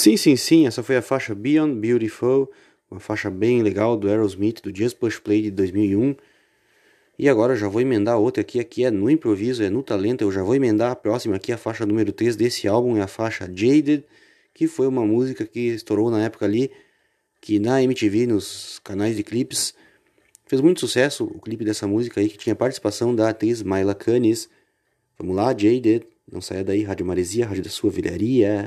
Sim, 0.06 0.16
sim, 0.16 0.36
sim, 0.36 0.66
essa 0.68 0.84
foi 0.84 0.96
a 0.96 1.02
faixa 1.02 1.34
Beyond 1.34 1.80
Beautiful, 1.80 2.48
uma 2.88 3.00
faixa 3.00 3.28
bem 3.28 3.60
legal 3.60 3.96
do 3.96 4.08
Aerosmith, 4.08 4.62
do 4.62 4.72
Just 4.72 4.98
Push 4.98 5.18
Play 5.18 5.42
de 5.42 5.50
2001. 5.50 6.14
E 7.18 7.28
agora 7.28 7.56
já 7.56 7.66
vou 7.66 7.80
emendar 7.80 8.16
outra 8.16 8.40
aqui, 8.40 8.60
aqui 8.60 8.84
é 8.84 8.90
no 8.92 9.10
improviso, 9.10 9.64
é 9.64 9.68
no 9.68 9.82
talento, 9.82 10.22
eu 10.22 10.30
já 10.30 10.44
vou 10.44 10.54
emendar 10.54 10.92
a 10.92 10.94
próxima 10.94 11.34
aqui, 11.34 11.50
a 11.50 11.58
faixa 11.58 11.84
número 11.84 12.12
3 12.12 12.36
desse 12.36 12.68
álbum, 12.68 12.96
é 12.96 13.02
a 13.02 13.08
faixa 13.08 13.46
Jaded, 13.52 14.04
que 14.54 14.68
foi 14.68 14.86
uma 14.86 15.04
música 15.04 15.44
que 15.44 15.70
estourou 15.70 16.08
na 16.08 16.22
época 16.22 16.44
ali, 16.44 16.70
que 17.40 17.58
na 17.58 17.82
MTV, 17.82 18.28
nos 18.28 18.78
canais 18.84 19.16
de 19.16 19.24
clipes, 19.24 19.74
fez 20.46 20.62
muito 20.62 20.78
sucesso 20.78 21.24
o 21.24 21.40
clipe 21.40 21.64
dessa 21.64 21.88
música 21.88 22.20
aí, 22.20 22.28
que 22.28 22.38
tinha 22.38 22.54
participação 22.54 23.12
da 23.12 23.30
atriz 23.30 23.60
Myla 23.60 23.92
Canis. 23.92 24.48
Vamos 25.18 25.34
lá, 25.34 25.48
Jaded, 25.48 26.06
não 26.30 26.40
saia 26.40 26.62
daí, 26.62 26.84
Rádio 26.84 27.04
Maresia, 27.04 27.44
Rádio 27.44 27.64
da 27.64 27.70
Sua 27.70 27.90
Vilharia. 27.90 28.64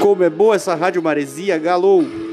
Como 0.00 0.22
é 0.22 0.30
boa 0.30 0.54
essa 0.54 0.74
rádio 0.74 1.02
maresia, 1.02 1.58
galou! 1.58 2.27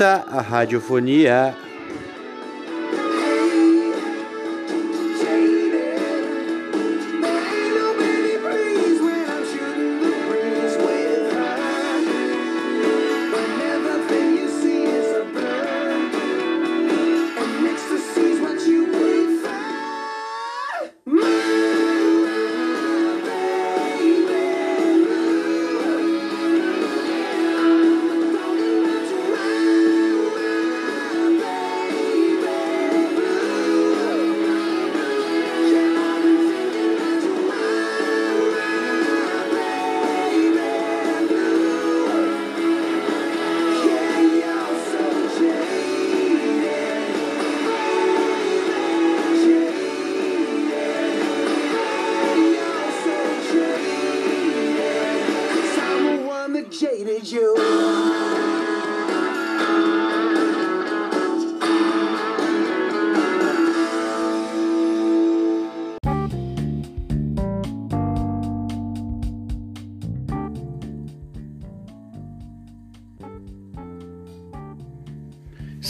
A 0.00 0.42
radiofonia 0.50 1.54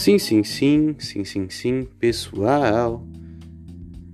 Sim, 0.05 0.19
sim, 0.19 0.45
sim, 0.45 0.97
sim, 0.99 1.25
sim, 1.25 1.49
sim, 1.49 1.89
pessoal. 1.99 3.03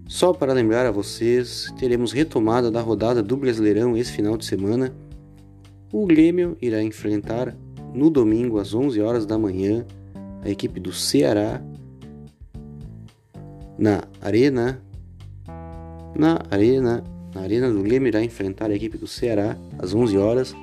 Só 0.07 0.33
para 0.33 0.53
lembrar 0.53 0.87
a 0.87 0.93
vocês, 0.93 1.67
teremos 1.81 2.13
retomada 2.13 2.71
da 2.71 2.81
rodada 2.81 3.21
do 3.21 3.37
Brasileirão 3.37 3.97
esse 3.97 4.13
final 4.13 4.37
de 4.37 4.45
semana. 4.45 4.95
O 5.93 6.07
Grêmio 6.07 6.57
irá 6.63 6.81
enfrentar 6.81 7.57
no 7.93 8.09
domingo 8.09 8.61
às 8.61 8.73
11 8.73 9.01
horas 9.01 9.27
da 9.27 9.37
manhã 9.37 9.85
a 10.45 10.49
equipe 10.49 10.79
do 10.79 10.93
Ceará 10.93 11.61
na 13.77 14.05
Arena 14.23 14.81
na 16.17 16.39
Arena 16.53 17.03
na 17.35 17.41
Arena 17.41 17.69
do 17.69 17.83
Grêmio 17.83 18.07
irá 18.07 18.23
enfrentar 18.23 18.71
a 18.71 18.77
equipe 18.77 18.97
do 18.97 19.09
Ceará 19.09 19.59
às 19.77 19.93
11 19.93 20.17
horas. 20.17 20.55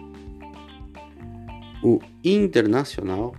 O 1.83 1.99
Internacional 2.23 3.35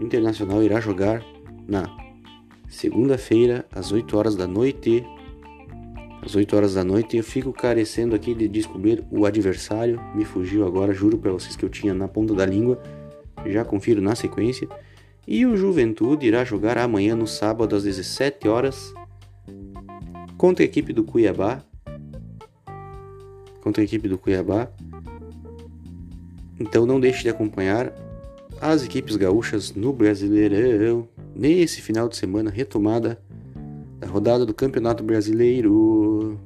Internacional 0.00 0.62
irá 0.62 0.80
jogar 0.80 1.24
na 1.66 1.88
segunda-feira, 2.68 3.64
às 3.72 3.92
8 3.92 4.16
horas 4.16 4.36
da 4.36 4.46
noite. 4.46 5.04
Às 6.22 6.34
8 6.34 6.56
horas 6.56 6.74
da 6.74 6.84
noite, 6.84 7.16
eu 7.16 7.24
fico 7.24 7.52
carecendo 7.52 8.14
aqui 8.14 8.34
de 8.34 8.48
descobrir 8.48 9.04
o 9.10 9.24
adversário. 9.24 10.00
Me 10.14 10.24
fugiu 10.24 10.66
agora, 10.66 10.92
juro 10.92 11.18
para 11.18 11.32
vocês 11.32 11.56
que 11.56 11.64
eu 11.64 11.68
tinha 11.68 11.94
na 11.94 12.08
ponta 12.08 12.34
da 12.34 12.44
língua. 12.44 12.80
Já 13.46 13.64
confiro 13.64 14.02
na 14.02 14.14
sequência. 14.14 14.68
E 15.26 15.46
o 15.46 15.56
Juventude 15.56 16.26
irá 16.26 16.44
jogar 16.44 16.78
amanhã 16.78 17.16
no 17.16 17.26
sábado 17.26 17.74
às 17.74 17.84
17 17.84 18.48
horas 18.48 18.94
contra 20.36 20.64
a 20.64 20.66
equipe 20.66 20.92
do 20.92 21.04
Cuiabá. 21.04 21.62
Contra 23.60 23.82
a 23.82 23.84
equipe 23.84 24.08
do 24.08 24.18
Cuiabá. 24.18 24.68
Então 26.60 26.86
não 26.86 27.00
deixe 27.00 27.22
de 27.22 27.28
acompanhar 27.28 27.92
as 28.72 28.82
equipes 28.82 29.14
gaúchas 29.14 29.72
no 29.72 29.92
Brasileirão. 29.92 31.08
Nesse 31.32 31.80
final 31.80 32.08
de 32.08 32.16
semana, 32.16 32.50
retomada 32.50 33.16
da 34.00 34.08
rodada 34.08 34.44
do 34.44 34.52
Campeonato 34.52 35.04
Brasileiro. 35.04 36.36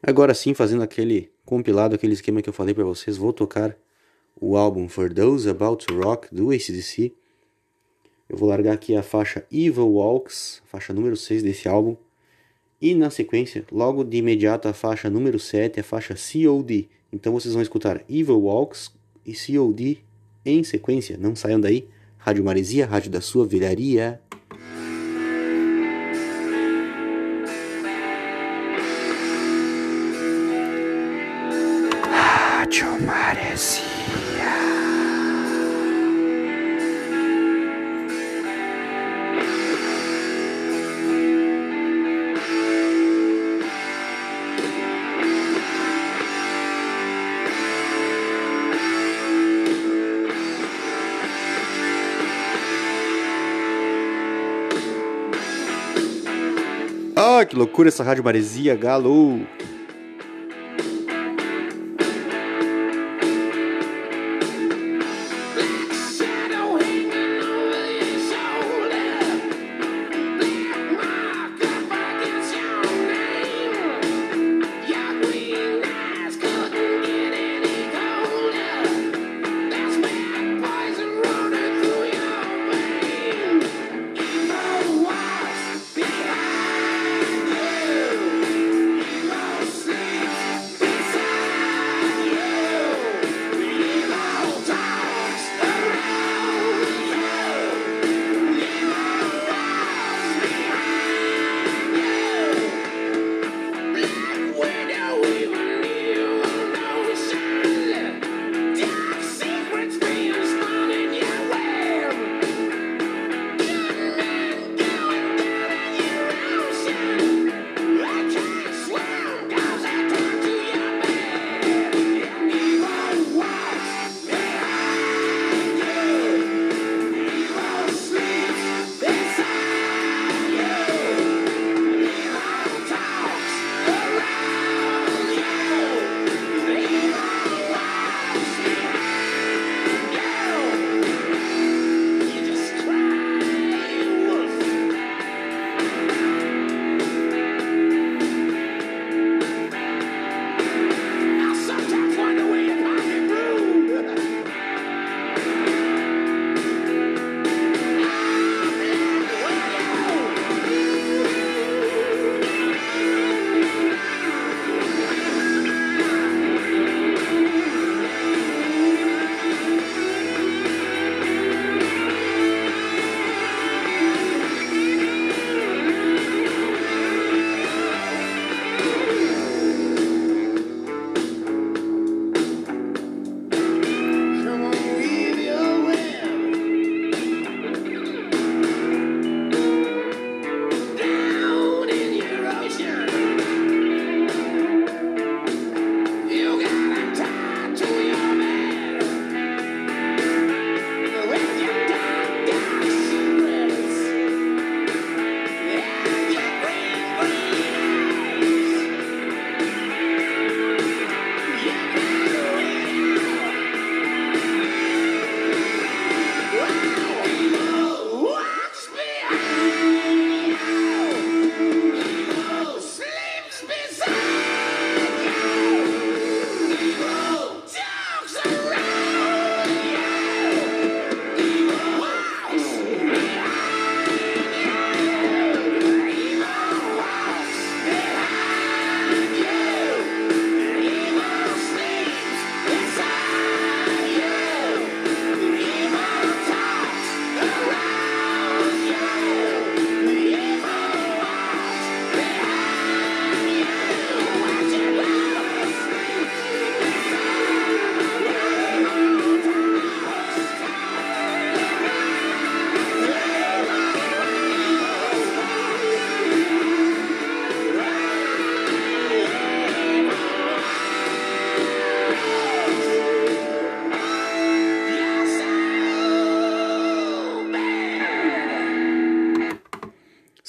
Agora 0.00 0.32
sim, 0.34 0.54
fazendo 0.54 0.84
aquele 0.84 1.30
compilado, 1.44 1.96
aquele 1.96 2.12
esquema 2.12 2.40
que 2.40 2.48
eu 2.48 2.52
falei 2.52 2.72
para 2.72 2.84
vocês, 2.84 3.16
vou 3.16 3.32
tocar 3.32 3.76
o 4.40 4.56
álbum 4.56 4.88
For 4.88 5.12
Those 5.12 5.48
About 5.48 5.86
to 5.86 6.00
Rock 6.00 6.28
do 6.32 6.50
ACDC. 6.50 7.12
Eu 8.28 8.36
vou 8.36 8.48
largar 8.48 8.74
aqui 8.74 8.94
a 8.94 9.02
faixa 9.02 9.44
Evil 9.50 9.88
Walks, 9.88 10.62
faixa 10.66 10.92
número 10.92 11.16
6 11.16 11.42
desse 11.42 11.68
álbum. 11.68 11.96
E 12.80 12.94
na 12.94 13.10
sequência, 13.10 13.64
logo 13.72 14.04
de 14.04 14.18
imediato, 14.18 14.68
a 14.68 14.72
faixa 14.72 15.10
número 15.10 15.38
7, 15.38 15.80
a 15.80 15.82
faixa 15.82 16.14
COD. 16.14 16.88
Então 17.12 17.32
vocês 17.32 17.52
vão 17.52 17.62
escutar 17.62 18.04
Evil 18.08 18.40
Walks 18.42 18.92
e 19.26 19.32
COD 19.32 20.04
em 20.44 20.62
sequência. 20.62 21.16
Não 21.18 21.34
saiam 21.34 21.60
daí. 21.60 21.88
Rádio 22.18 22.44
Maresia, 22.44 22.86
rádio 22.86 23.10
da 23.10 23.20
sua 23.20 23.46
velharia. 23.46 24.20
Loucura 57.58 57.88
essa 57.88 58.04
rádio 58.04 58.22
maresia, 58.24 58.76
galo! 58.76 59.40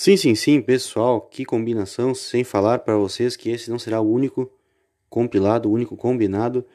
Sim, 0.01 0.15
sim, 0.15 0.33
sim, 0.33 0.61
pessoal, 0.61 1.19
que 1.19 1.43
combinação, 1.43 2.15
sem 2.15 2.41
falar 2.41 2.79
para 2.79 2.95
vocês 2.95 3.35
que 3.35 3.49
esse 3.49 3.69
não 3.69 3.77
será 3.77 3.99
o 3.99 4.09
único 4.09 4.49
compilado, 5.09 5.67
o 5.67 5.73
único 5.73 5.97
combinado. 5.97 6.65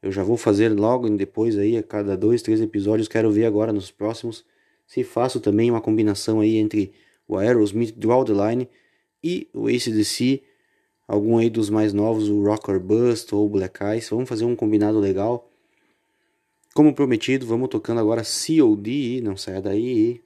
Eu 0.00 0.12
já 0.12 0.22
vou 0.22 0.36
fazer 0.36 0.68
logo 0.68 1.10
depois 1.10 1.58
aí, 1.58 1.76
a 1.76 1.82
cada 1.82 2.16
dois, 2.16 2.40
três 2.40 2.60
episódios, 2.60 3.08
quero 3.08 3.32
ver 3.32 3.46
agora 3.46 3.72
nos 3.72 3.90
próximos 3.90 4.44
se 4.86 5.02
faço 5.02 5.40
também 5.40 5.72
uma 5.72 5.80
combinação 5.80 6.38
aí 6.38 6.56
entre 6.56 6.92
o 7.26 7.36
Aerosmith 7.36 7.98
Draw 7.98 8.24
the 8.26 8.32
Line 8.32 8.68
e 9.24 9.48
o 9.52 9.66
ACDC, 9.66 10.44
algum 11.08 11.38
aí 11.38 11.50
dos 11.50 11.68
mais 11.68 11.92
novos, 11.92 12.28
o 12.28 12.44
Rocker 12.44 12.78
Bust 12.78 13.34
ou 13.34 13.48
Black 13.48 13.80
Ice, 13.98 14.10
vamos 14.10 14.28
fazer 14.28 14.44
um 14.44 14.54
combinado 14.54 15.00
legal. 15.00 15.50
Como 16.72 16.94
prometido, 16.94 17.44
vamos 17.44 17.68
tocando 17.70 17.98
agora 17.98 18.22
COD, 18.22 19.20
não 19.20 19.36
saia 19.36 19.60
daí. 19.60 20.22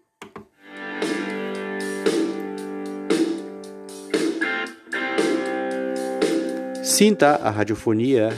Sinta 6.97 7.37
a 7.43 7.51
radiofonia. 7.51 8.33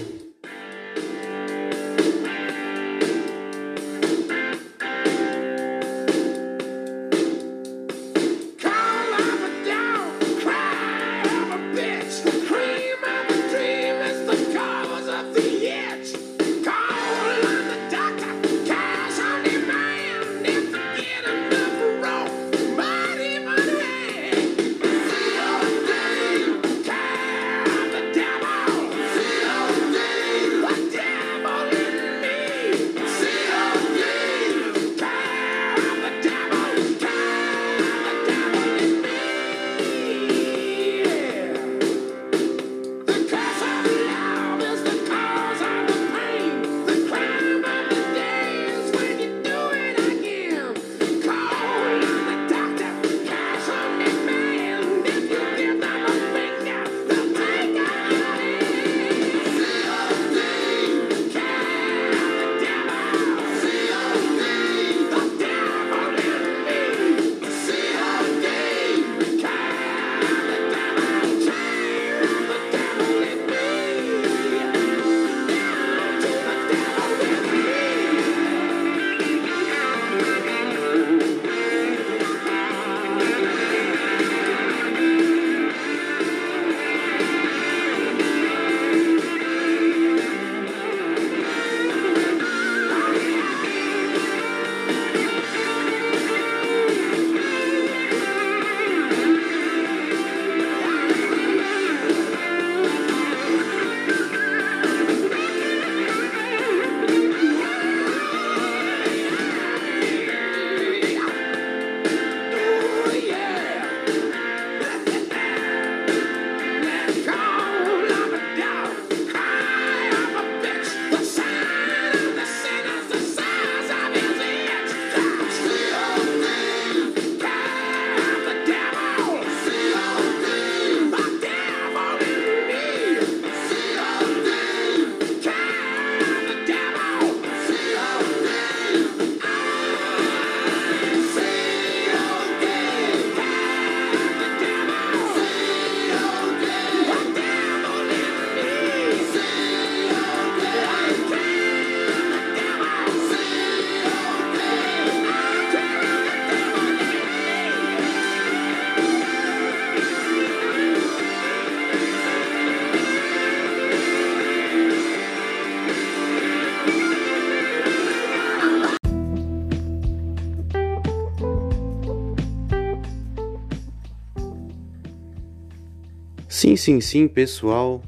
Sim, 176.59 176.75
sim, 176.75 177.01
sim, 177.01 177.29
pessoal. 177.29 178.03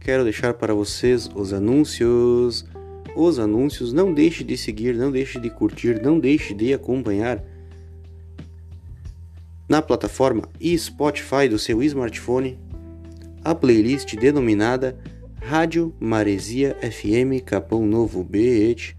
Quero 0.00 0.24
deixar 0.24 0.54
para 0.54 0.72
vocês 0.72 1.28
os 1.34 1.52
anúncios. 1.52 2.64
Os 3.14 3.38
anúncios, 3.38 3.92
não 3.92 4.14
deixe 4.14 4.42
de 4.42 4.56
seguir, 4.56 4.94
não 4.94 5.12
deixe 5.12 5.38
de 5.38 5.50
curtir, 5.50 6.00
não 6.00 6.18
deixe 6.18 6.54
de 6.54 6.72
acompanhar 6.72 7.44
na 9.68 9.82
plataforma 9.82 10.48
e 10.58 10.78
Spotify 10.78 11.50
do 11.50 11.58
seu 11.58 11.82
smartphone 11.82 12.58
a 13.44 13.54
playlist 13.54 14.16
denominada 14.16 14.98
Rádio 15.42 15.94
Maresia 16.00 16.74
FM 16.80 17.44
Capão 17.44 17.84
Novo 17.84 18.24
BET. 18.24 18.96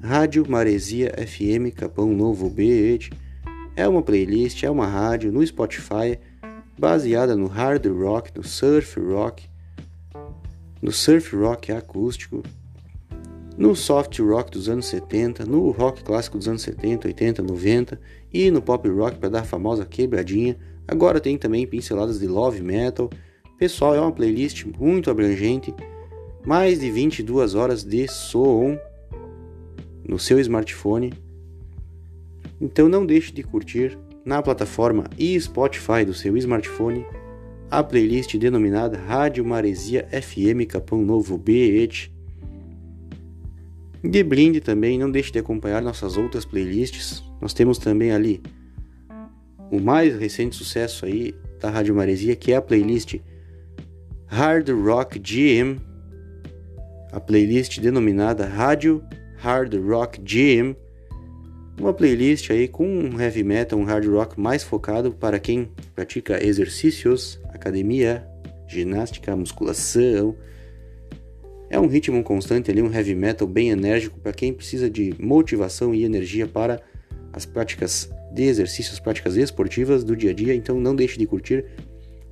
Rádio 0.00 0.48
Maresia 0.48 1.12
FM 1.16 1.74
Capão 1.74 2.12
Novo 2.12 2.48
BET 2.48 3.10
é 3.74 3.88
uma 3.88 4.02
playlist, 4.02 4.62
é 4.62 4.70
uma 4.70 4.86
rádio 4.86 5.32
no 5.32 5.44
Spotify 5.44 6.16
baseada 6.78 7.34
no 7.34 7.46
hard 7.46 7.86
rock, 7.86 8.30
no 8.36 8.44
surf 8.44 8.98
rock, 9.00 9.48
no 10.80 10.92
surf 10.92 11.34
rock 11.34 11.72
acústico, 11.72 12.42
no 13.56 13.74
soft 13.74 14.20
rock 14.20 14.52
dos 14.52 14.68
anos 14.68 14.86
70, 14.86 15.44
no 15.44 15.70
rock 15.70 16.04
clássico 16.04 16.38
dos 16.38 16.46
anos 16.46 16.62
70, 16.62 17.08
80, 17.08 17.42
90 17.42 18.00
e 18.32 18.50
no 18.50 18.62
pop 18.62 18.88
rock 18.88 19.18
para 19.18 19.28
dar 19.28 19.40
a 19.40 19.44
famosa 19.44 19.84
quebradinha. 19.84 20.56
Agora 20.86 21.20
tem 21.20 21.36
também 21.36 21.66
pinceladas 21.66 22.20
de 22.20 22.28
love 22.28 22.62
metal. 22.62 23.10
Pessoal, 23.58 23.96
é 23.96 24.00
uma 24.00 24.12
playlist 24.12 24.64
muito 24.64 25.10
abrangente, 25.10 25.74
mais 26.46 26.78
de 26.78 26.88
22 26.88 27.56
horas 27.56 27.82
de 27.82 28.06
som 28.06 28.78
no 30.04 30.18
seu 30.18 30.38
smartphone. 30.38 31.12
Então 32.60 32.88
não 32.88 33.04
deixe 33.04 33.32
de 33.32 33.42
curtir 33.42 33.98
na 34.28 34.42
plataforma 34.42 35.04
e 35.16 35.40
Spotify 35.40 36.04
do 36.04 36.12
seu 36.12 36.36
smartphone 36.36 37.06
a 37.70 37.82
playlist 37.82 38.36
denominada 38.36 38.98
Rádio 38.98 39.42
Maresia 39.42 40.06
FM 40.12 40.68
Capão 40.68 41.00
Novo 41.00 41.38
BET. 41.38 42.12
De 44.04 44.22
brinde 44.22 44.60
também, 44.60 44.98
não 44.98 45.10
deixe 45.10 45.32
de 45.32 45.38
acompanhar 45.38 45.80
nossas 45.80 46.18
outras 46.18 46.44
playlists. 46.44 47.24
Nós 47.40 47.54
temos 47.54 47.78
também 47.78 48.12
ali 48.12 48.42
o 49.70 49.80
mais 49.80 50.14
recente 50.18 50.56
sucesso 50.56 51.06
aí 51.06 51.34
da 51.58 51.70
Rádio 51.70 51.94
Maresia, 51.94 52.36
que 52.36 52.52
é 52.52 52.56
a 52.56 52.62
playlist 52.62 53.16
Hard 54.26 54.68
Rock 54.68 55.18
GM, 55.18 55.80
a 57.12 57.18
playlist 57.18 57.80
denominada 57.80 58.46
Rádio 58.46 59.02
Hard 59.38 59.74
Rock 59.74 60.20
GM 60.20 60.76
uma 61.78 61.92
playlist 61.92 62.50
aí 62.50 62.66
com 62.66 62.86
um 62.86 63.20
heavy 63.20 63.44
metal, 63.44 63.78
um 63.78 63.84
hard 63.84 64.06
rock 64.06 64.38
mais 64.38 64.62
focado 64.62 65.12
para 65.12 65.38
quem 65.38 65.70
pratica 65.94 66.44
exercícios, 66.44 67.40
academia, 67.50 68.26
ginástica, 68.66 69.34
musculação. 69.36 70.36
É 71.70 71.78
um 71.78 71.86
ritmo 71.86 72.22
constante 72.22 72.70
ali, 72.70 72.82
um 72.82 72.92
heavy 72.92 73.14
metal 73.14 73.46
bem 73.46 73.70
enérgico 73.70 74.18
para 74.18 74.32
quem 74.32 74.52
precisa 74.52 74.90
de 74.90 75.14
motivação 75.18 75.94
e 75.94 76.04
energia 76.04 76.46
para 76.46 76.80
as 77.32 77.46
práticas 77.46 78.10
de 78.32 78.42
exercícios, 78.42 78.98
práticas 78.98 79.36
esportivas 79.36 80.02
do 80.02 80.16
dia 80.16 80.30
a 80.30 80.34
dia. 80.34 80.54
Então 80.54 80.80
não 80.80 80.96
deixe 80.96 81.18
de 81.18 81.26
curtir 81.26 81.64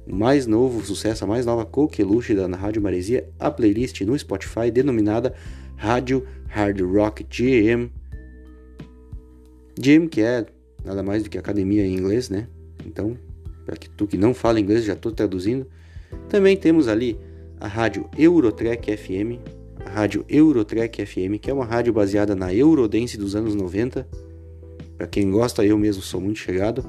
o 0.06 0.14
mais 0.14 0.46
novo 0.46 0.84
sucesso, 0.84 1.24
a 1.24 1.26
mais 1.26 1.46
nova 1.46 1.64
coqueluche 1.64 2.34
da 2.34 2.46
Rádio 2.48 2.82
Maresia, 2.82 3.28
a 3.38 3.50
playlist 3.50 4.00
no 4.02 4.18
Spotify 4.18 4.70
denominada 4.70 5.34
Rádio 5.76 6.26
Hard 6.48 6.80
Rock 6.80 7.24
GM. 7.24 7.90
Gym, 9.78 10.08
que 10.08 10.20
é 10.20 10.46
nada 10.84 11.02
mais 11.02 11.22
do 11.22 11.30
que 11.30 11.38
academia 11.38 11.84
em 11.84 11.94
inglês, 11.94 12.30
né? 12.30 12.48
Então, 12.84 13.16
para 13.64 13.76
que 13.76 13.90
tu 13.90 14.06
que 14.06 14.16
não 14.16 14.32
fala 14.32 14.60
inglês, 14.60 14.84
já 14.84 14.92
estou 14.92 15.12
traduzindo. 15.12 15.66
Também 16.28 16.56
temos 16.56 16.88
ali 16.88 17.18
a 17.60 17.66
rádio 17.66 18.08
Eurotrek 18.16 18.96
FM, 18.96 19.40
a 19.84 19.90
rádio 19.90 20.24
Eurotrek 20.28 21.04
FM, 21.04 21.40
que 21.40 21.50
é 21.50 21.54
uma 21.54 21.64
rádio 21.64 21.92
baseada 21.92 22.34
na 22.34 22.54
Eurodance 22.54 23.16
dos 23.16 23.34
anos 23.34 23.54
90. 23.54 24.06
Para 24.96 25.06
quem 25.06 25.30
gosta, 25.30 25.64
eu 25.64 25.76
mesmo 25.76 26.02
sou 26.02 26.20
muito 26.20 26.38
chegado. 26.38 26.84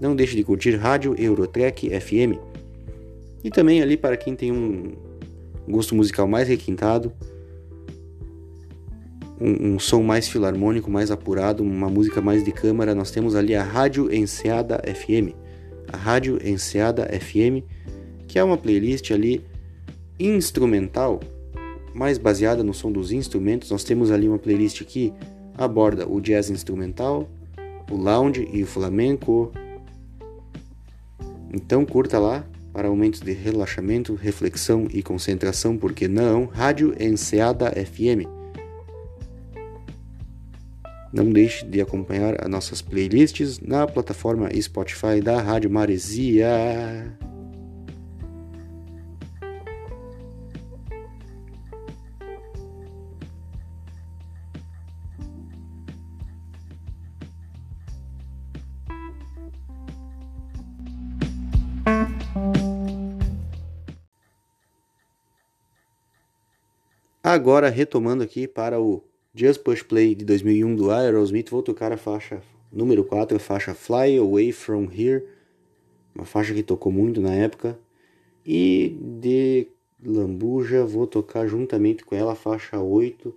Não 0.00 0.16
deixe 0.16 0.34
de 0.34 0.42
curtir 0.42 0.76
Rádio 0.76 1.14
Eurotrek 1.18 1.88
FM. 2.00 2.38
E 3.44 3.50
também 3.50 3.82
ali 3.82 3.96
para 3.96 4.16
quem 4.16 4.34
tem 4.34 4.50
um 4.50 4.94
gosto 5.68 5.94
musical 5.94 6.26
mais 6.26 6.48
requintado, 6.48 7.12
um, 9.40 9.74
um, 9.74 9.78
som 9.78 10.02
mais 10.02 10.28
filarmônico, 10.28 10.90
mais 10.90 11.10
apurado, 11.10 11.62
uma 11.62 11.88
música 11.88 12.20
mais 12.20 12.44
de 12.44 12.52
câmara, 12.52 12.94
nós 12.94 13.10
temos 13.10 13.34
ali 13.34 13.54
a 13.54 13.62
Rádio 13.62 14.12
Enseada 14.12 14.82
FM. 14.84 15.34
A 15.92 15.96
Rádio 15.96 16.38
Enseada 16.46 17.04
FM, 17.06 17.64
que 18.26 18.38
é 18.38 18.44
uma 18.44 18.56
playlist 18.56 19.10
ali 19.10 19.44
instrumental, 20.18 21.20
mais 21.94 22.18
baseada 22.18 22.62
no 22.62 22.74
som 22.74 22.90
dos 22.90 23.12
instrumentos. 23.12 23.70
Nós 23.70 23.84
temos 23.84 24.10
ali 24.10 24.28
uma 24.28 24.38
playlist 24.38 24.84
que 24.84 25.12
aborda 25.56 26.06
o 26.08 26.20
jazz 26.20 26.50
instrumental, 26.50 27.28
o 27.90 27.96
lounge 27.96 28.48
e 28.52 28.62
o 28.62 28.66
flamenco. 28.66 29.52
Então 31.52 31.84
curta 31.84 32.18
lá 32.18 32.44
para 32.72 32.90
momentos 32.90 33.20
de 33.20 33.32
relaxamento, 33.32 34.14
reflexão 34.14 34.86
e 34.92 35.02
concentração, 35.02 35.76
porque 35.76 36.06
não? 36.06 36.44
Rádio 36.44 36.94
Enseada 37.00 37.72
FM. 37.72 38.37
Não 41.12 41.30
deixe 41.30 41.64
de 41.64 41.80
acompanhar 41.80 42.36
as 42.42 42.50
nossas 42.50 42.82
playlists 42.82 43.58
na 43.60 43.86
plataforma 43.86 44.48
Spotify 44.60 45.20
da 45.22 45.40
Rádio 45.40 45.70
Maresia. 45.70 46.48
Agora 67.22 67.68
retomando 67.68 68.22
aqui 68.22 68.48
para 68.48 68.80
o 68.80 69.04
Just 69.38 69.62
Push 69.62 69.84
Play 69.84 70.16
de 70.16 70.24
2001 70.24 70.74
do 70.74 70.90
Aerosmith, 70.90 71.48
vou 71.48 71.62
tocar 71.62 71.92
a 71.92 71.96
faixa 71.96 72.42
número 72.72 73.04
4, 73.04 73.36
a 73.36 73.38
faixa 73.38 73.72
Fly 73.72 74.18
Away 74.18 74.50
From 74.50 74.88
Here, 74.92 75.22
uma 76.12 76.24
faixa 76.24 76.52
que 76.52 76.62
tocou 76.64 76.90
muito 76.90 77.20
na 77.20 77.32
época. 77.32 77.78
E 78.44 78.98
de 79.20 79.68
Lambuja 80.04 80.84
vou 80.84 81.06
tocar 81.06 81.46
juntamente 81.46 82.04
com 82.04 82.16
ela 82.16 82.32
a 82.32 82.34
faixa 82.34 82.80
8, 82.80 83.32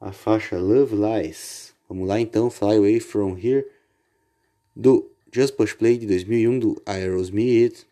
a 0.00 0.10
faixa 0.10 0.58
Love 0.58 0.96
Lies. 0.96 1.72
Vamos 1.88 2.08
lá 2.08 2.18
então, 2.18 2.50
Fly 2.50 2.76
Away 2.76 2.98
From 2.98 3.38
Here 3.38 3.64
do 4.74 5.08
Just 5.32 5.54
Push 5.54 5.74
Play 5.74 5.98
de 5.98 6.06
2001 6.08 6.58
do 6.58 6.82
Aerosmith. 6.84 7.86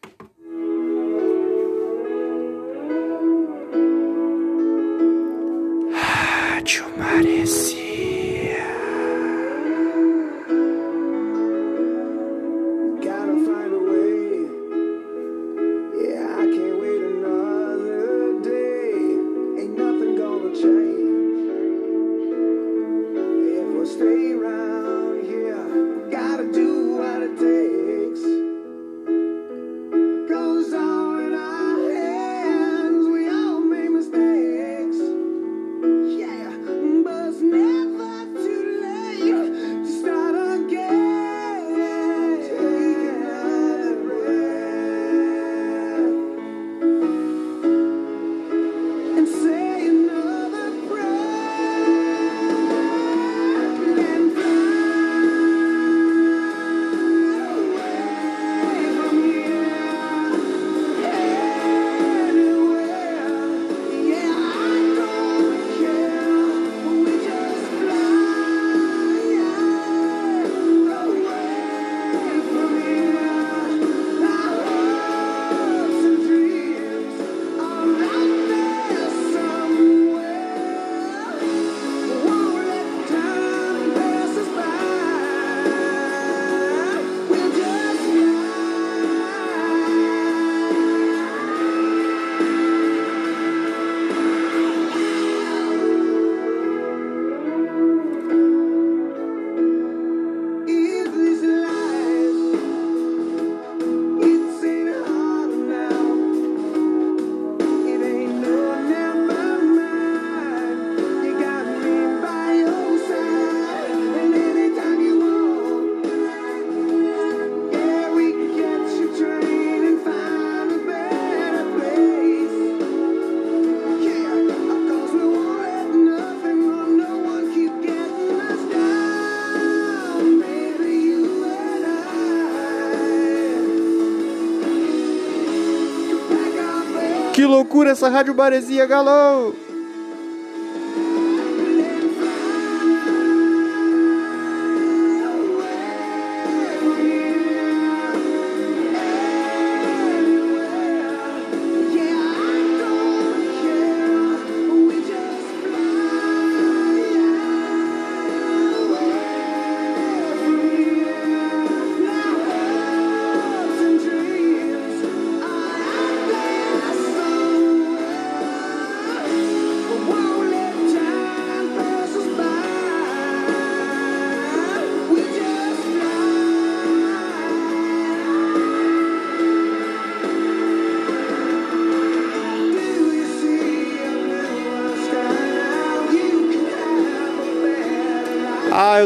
Loucura 137.46 137.90
essa 137.90 138.08
Rádio 138.08 138.34
Baresia, 138.34 138.86
galão! 138.86 139.65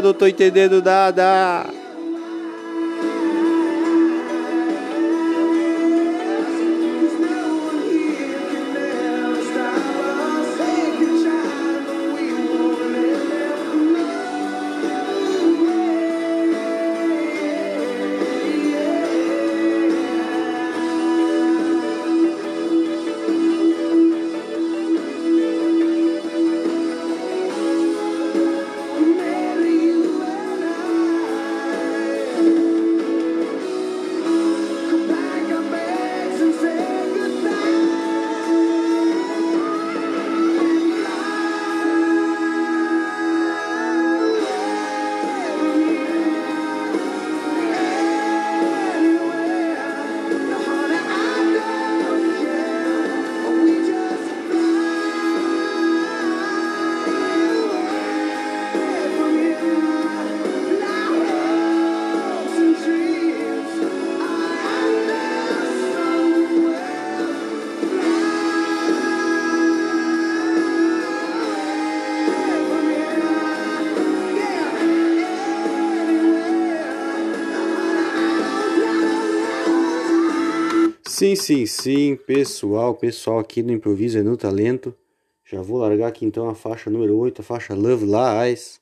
Eu 0.01 0.07
não 0.07 0.13
tô 0.13 0.25
entendendo 0.25 0.81
nada. 0.81 1.80
Sim, 81.31 81.35
sim, 81.35 81.65
sim, 81.65 82.15
pessoal, 82.17 82.93
pessoal 82.93 83.39
aqui 83.39 83.63
no 83.63 83.71
Improviso 83.71 84.17
e 84.17 84.21
no 84.21 84.35
Talento. 84.35 84.93
Já 85.45 85.61
vou 85.61 85.77
largar 85.77 86.07
aqui 86.07 86.25
então 86.25 86.49
a 86.49 86.55
faixa 86.55 86.89
número 86.89 87.15
8, 87.17 87.39
a 87.39 87.43
faixa 87.43 87.73
Love 87.73 88.05
Lies. 88.05 88.80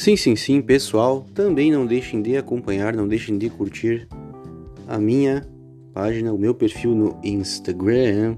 Sim, 0.00 0.16
sim, 0.16 0.34
sim, 0.34 0.62
pessoal, 0.62 1.26
também 1.34 1.70
não 1.70 1.84
deixem 1.84 2.22
de 2.22 2.34
acompanhar, 2.34 2.96
não 2.96 3.06
deixem 3.06 3.36
de 3.36 3.50
curtir 3.50 4.08
a 4.88 4.96
minha 4.96 5.46
página, 5.92 6.32
o 6.32 6.38
meu 6.38 6.54
perfil 6.54 6.94
no 6.94 7.20
Instagram. 7.22 8.34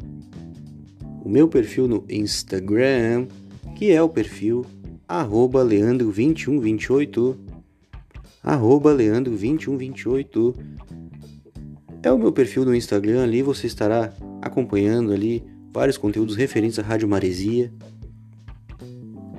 O 1.25 1.29
meu 1.29 1.47
perfil 1.47 1.87
no 1.87 2.05
Instagram, 2.11 3.29
que 3.77 3.93
é 3.93 4.03
o 4.03 4.09
perfil 4.09 4.67
arroba 5.07 5.65
leandro2128 5.65 7.37
arroba 8.43 8.93
leandro2128 8.93 10.57
é 12.03 12.11
o 12.11 12.19
meu 12.19 12.33
perfil 12.33 12.65
no 12.65 12.75
Instagram, 12.75 13.23
ali 13.23 13.41
você 13.41 13.69
estará 13.69 14.13
acompanhando 14.41 15.13
ali 15.13 15.45
vários 15.73 15.97
conteúdos 15.97 16.35
referentes 16.35 16.81
à 16.81 16.83
Rádio 16.83 17.07
Maresia, 17.07 17.73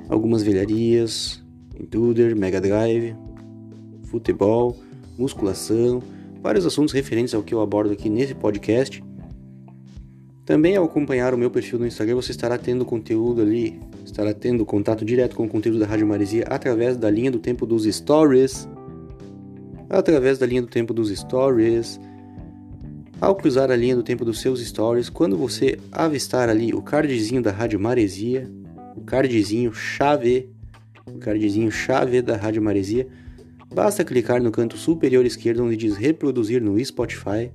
algumas 0.07 0.41
velharias, 0.41 1.42
Intruder, 1.83 2.35
Mega 2.35 2.59
Drive, 2.59 3.15
futebol, 4.05 4.77
musculação, 5.17 6.01
vários 6.41 6.65
assuntos 6.65 6.93
referentes 6.93 7.33
ao 7.33 7.43
que 7.43 7.53
eu 7.53 7.61
abordo 7.61 7.93
aqui 7.93 8.09
nesse 8.09 8.33
podcast. 8.33 9.03
Também 10.45 10.75
ao 10.75 10.85
acompanhar 10.85 11.33
o 11.33 11.37
meu 11.37 11.49
perfil 11.49 11.79
no 11.79 11.87
Instagram, 11.87 12.15
você 12.15 12.31
estará 12.31 12.57
tendo 12.57 12.83
conteúdo 12.83 13.41
ali, 13.41 13.79
estará 14.03 14.33
tendo 14.33 14.65
contato 14.65 15.05
direto 15.05 15.35
com 15.35 15.45
o 15.45 15.49
conteúdo 15.49 15.79
da 15.79 15.85
Rádio 15.85 16.07
Maresia 16.07 16.45
através 16.49 16.97
da 16.97 17.09
linha 17.09 17.31
do 17.31 17.39
tempo 17.39 17.65
dos 17.65 17.83
stories. 17.85 18.67
Através 19.89 20.37
da 20.37 20.45
linha 20.45 20.61
do 20.61 20.67
tempo 20.67 20.93
dos 20.93 21.09
stories 21.09 21.99
ao 23.23 23.35
cruzar 23.35 23.71
a 23.71 23.75
linha 23.77 23.95
do 23.95 24.03
tempo 24.03 24.25
dos 24.25 24.41
seus 24.41 24.59
stories, 24.59 25.09
quando 25.09 25.37
você 25.37 25.79
avistar 25.89 26.49
ali 26.49 26.73
o 26.73 26.81
cardzinho 26.81 27.41
da 27.41 27.51
Rádio 27.51 27.79
Maresia, 27.79 28.51
o 28.97 29.01
cardzinho 29.01 29.73
chave, 29.73 30.49
o 31.05 31.17
cardzinho 31.17 31.71
chave 31.71 32.21
da 32.21 32.35
Rádio 32.35 32.61
Maresia, 32.61 33.07
basta 33.73 34.03
clicar 34.03 34.41
no 34.41 34.51
canto 34.51 34.77
superior 34.77 35.25
esquerdo 35.25 35.63
onde 35.63 35.75
diz 35.75 35.97
reproduzir 35.97 36.61
no 36.61 36.83
Spotify. 36.83 37.51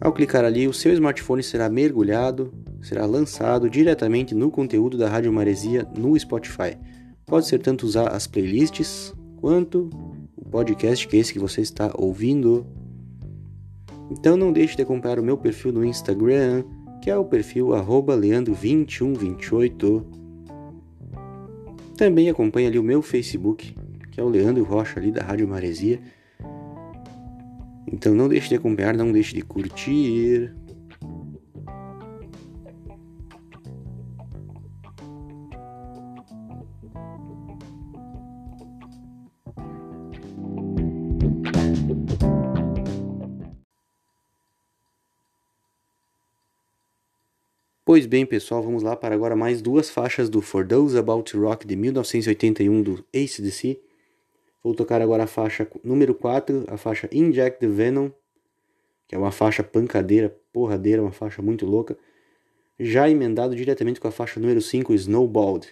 Ao 0.00 0.12
clicar 0.12 0.44
ali, 0.44 0.66
o 0.66 0.72
seu 0.72 0.92
smartphone 0.92 1.42
será 1.42 1.68
mergulhado, 1.68 2.52
será 2.80 3.04
lançado 3.04 3.68
diretamente 3.68 4.34
no 4.34 4.50
conteúdo 4.50 4.96
da 4.96 5.08
Rádio 5.08 5.32
Maresia 5.32 5.86
no 5.96 6.18
Spotify. 6.18 6.76
Pode 7.26 7.46
ser 7.46 7.58
tanto 7.58 7.86
usar 7.86 8.08
as 8.08 8.26
playlists 8.26 9.14
quanto 9.36 9.90
o 10.36 10.48
podcast 10.48 11.06
que 11.06 11.16
é 11.16 11.20
esse 11.20 11.32
que 11.32 11.38
você 11.38 11.60
está 11.60 11.92
ouvindo. 11.96 12.66
Então 14.10 14.36
não 14.36 14.52
deixe 14.52 14.74
de 14.74 14.82
acompanhar 14.82 15.18
o 15.18 15.22
meu 15.22 15.36
perfil 15.36 15.72
no 15.72 15.84
Instagram, 15.84 16.64
que 17.02 17.10
é 17.10 17.16
o 17.16 17.24
perfil 17.24 17.68
leandro2128. 17.68 20.19
Também 22.00 22.30
acompanhe 22.30 22.66
ali 22.66 22.78
o 22.78 22.82
meu 22.82 23.02
Facebook, 23.02 23.76
que 24.10 24.18
é 24.18 24.24
o 24.24 24.28
Leandro 24.30 24.64
Rocha 24.64 24.98
ali 24.98 25.12
da 25.12 25.22
Rádio 25.22 25.46
Maresia. 25.46 26.00
Então 27.86 28.14
não 28.14 28.26
deixe 28.26 28.48
de 28.48 28.54
acompanhar, 28.54 28.96
não 28.96 29.12
deixe 29.12 29.34
de 29.34 29.42
curtir. 29.42 30.50
Pois 47.92 48.06
bem, 48.06 48.24
pessoal, 48.24 48.62
vamos 48.62 48.84
lá 48.84 48.94
para 48.94 49.16
agora 49.16 49.34
mais 49.34 49.60
duas 49.60 49.90
faixas 49.90 50.30
do 50.30 50.40
For 50.40 50.64
Those 50.64 50.96
About 50.96 51.36
Rock 51.36 51.66
de 51.66 51.74
1981 51.74 52.82
do 52.84 53.04
ACDC. 53.12 53.80
Vou 54.62 54.76
tocar 54.76 55.02
agora 55.02 55.24
a 55.24 55.26
faixa 55.26 55.66
número 55.82 56.14
4, 56.14 56.66
a 56.68 56.76
faixa 56.76 57.08
Inject 57.10 57.58
the 57.58 57.66
Venom, 57.66 58.10
que 59.08 59.16
é 59.16 59.18
uma 59.18 59.32
faixa 59.32 59.64
pancadeira, 59.64 60.32
porradeira, 60.52 61.02
uma 61.02 61.10
faixa 61.10 61.42
muito 61.42 61.66
louca, 61.66 61.98
já 62.78 63.10
emendado 63.10 63.56
diretamente 63.56 63.98
com 63.98 64.06
a 64.06 64.12
faixa 64.12 64.38
número 64.38 64.62
5, 64.62 64.94
Snowballed. 64.94 65.66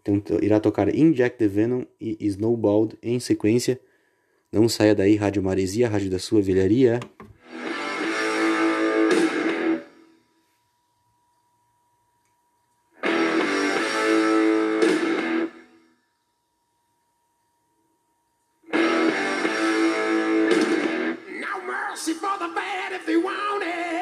Então 0.00 0.22
irá 0.40 0.58
tocar 0.58 0.88
Inject 0.88 1.36
the 1.36 1.46
Venom 1.46 1.82
e 2.00 2.16
Snowballed 2.20 2.96
em 3.02 3.20
sequência. 3.20 3.78
Não 4.50 4.66
saia 4.66 4.94
daí, 4.94 5.14
Rádio 5.14 5.42
Maresia, 5.42 5.90
Rádio 5.90 6.08
da 6.08 6.18
sua 6.18 6.40
velharia. 6.40 7.00
if 22.96 23.04
they 23.04 23.16
want 23.16 23.62
it. 23.62 23.95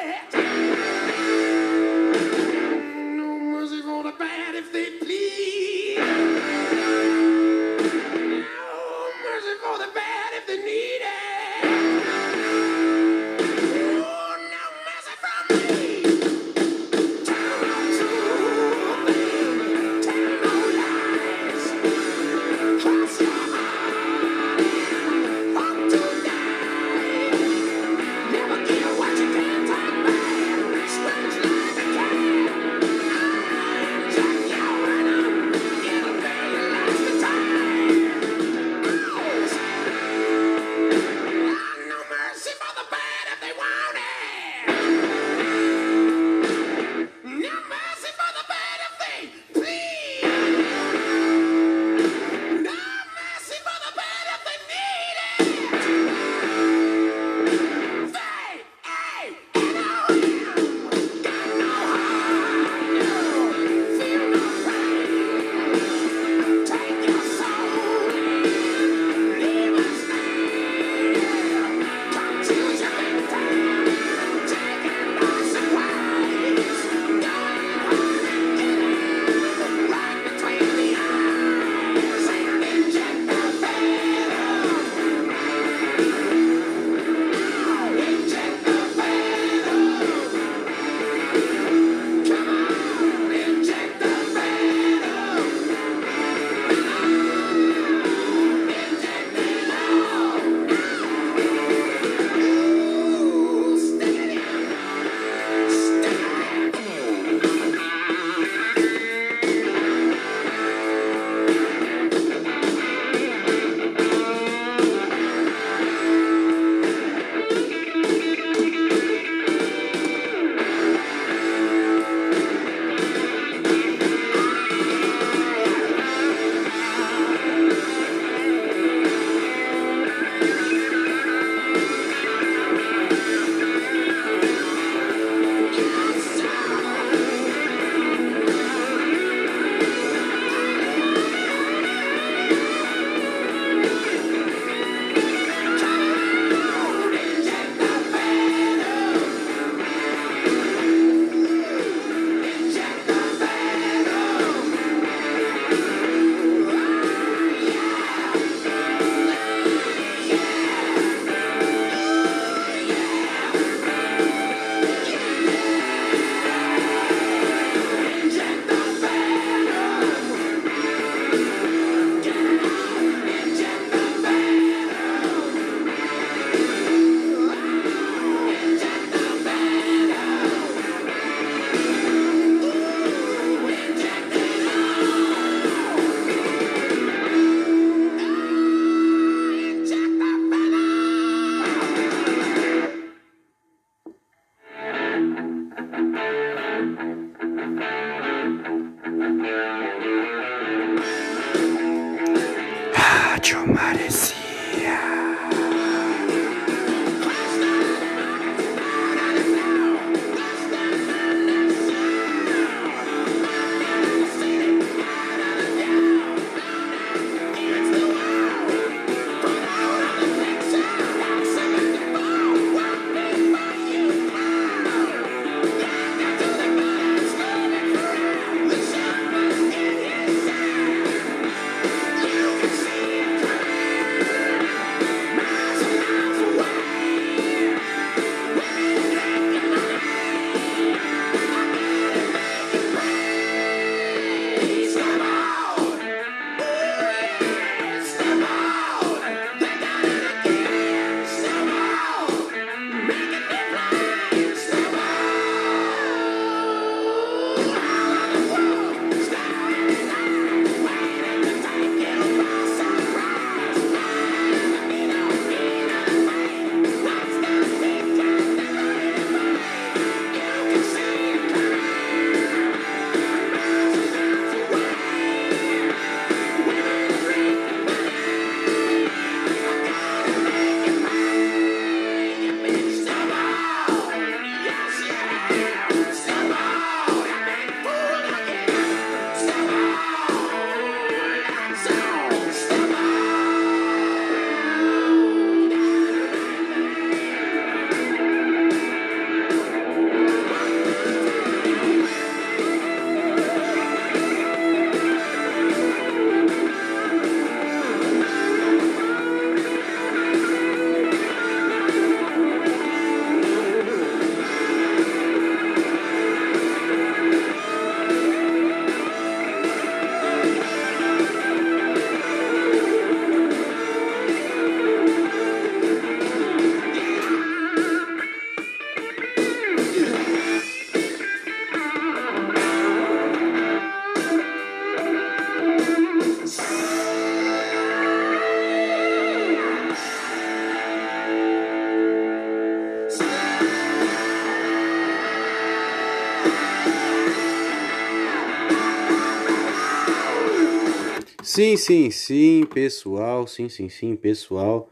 Sim, 351.55 351.77
sim, 351.77 352.11
sim, 352.11 352.65
pessoal. 352.65 353.47
Sim, 353.47 353.69
sim, 353.69 353.87
sim, 353.87 354.13
pessoal. 354.13 354.89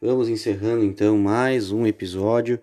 Vamos 0.00 0.28
encerrando 0.28 0.84
então 0.84 1.18
mais 1.18 1.72
um 1.72 1.84
episódio. 1.84 2.60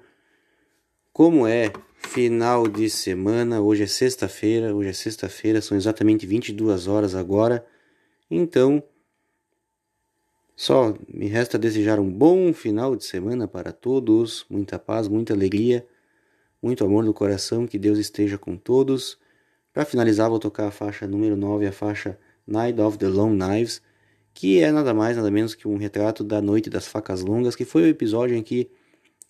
Como 1.12 1.46
é 1.46 1.70
final 1.98 2.66
de 2.66 2.90
semana, 2.90 3.60
hoje 3.60 3.84
é 3.84 3.88
sexta-feira, 3.88 4.74
hoje 4.74 4.88
é 4.88 4.94
sexta-feira, 4.94 5.62
são 5.62 5.76
exatamente 5.76 6.26
22 6.26 6.88
horas 6.88 7.14
agora. 7.14 7.68
Então, 8.30 8.82
só 10.56 10.94
me 11.10 11.28
resta 11.28 11.60
desejar 11.60 12.00
um 12.00 12.10
bom 12.10 12.54
final 12.54 12.96
de 12.96 13.04
semana 13.04 13.50
para 13.50 13.74
todos, 13.74 14.46
muita 14.50 14.80
paz, 14.80 15.10
muita 15.10 15.34
alegria, 15.34 15.86
muito 16.64 16.86
amor 16.86 17.04
no 17.04 17.14
coração, 17.14 17.68
que 17.68 17.78
Deus 17.78 18.00
esteja 18.00 18.38
com 18.38 18.56
todos. 18.56 19.20
Para 19.74 19.84
finalizar, 19.84 20.30
vou 20.30 20.40
tocar 20.40 20.68
a 20.68 20.72
faixa 20.72 21.06
número 21.06 21.36
9, 21.36 21.68
a 21.68 21.74
faixa 21.74 22.18
Night 22.48 22.80
of 22.80 22.98
the 22.98 23.08
Long 23.08 23.36
Knives, 23.36 23.82
que 24.34 24.60
é 24.60 24.72
nada 24.72 24.94
mais 24.94 25.18
nada 25.18 25.30
menos 25.30 25.56
que 25.56 25.68
um 25.68 25.78
retrato 25.78 26.24
da 26.24 26.42
Noite 26.42 26.70
das 26.70 26.88
Facas 26.88 27.22
Longas, 27.22 27.56
que 27.56 27.66
foi 27.66 27.84
o 27.84 27.88
episódio 27.88 28.36
em 28.36 28.44
que 28.44 28.70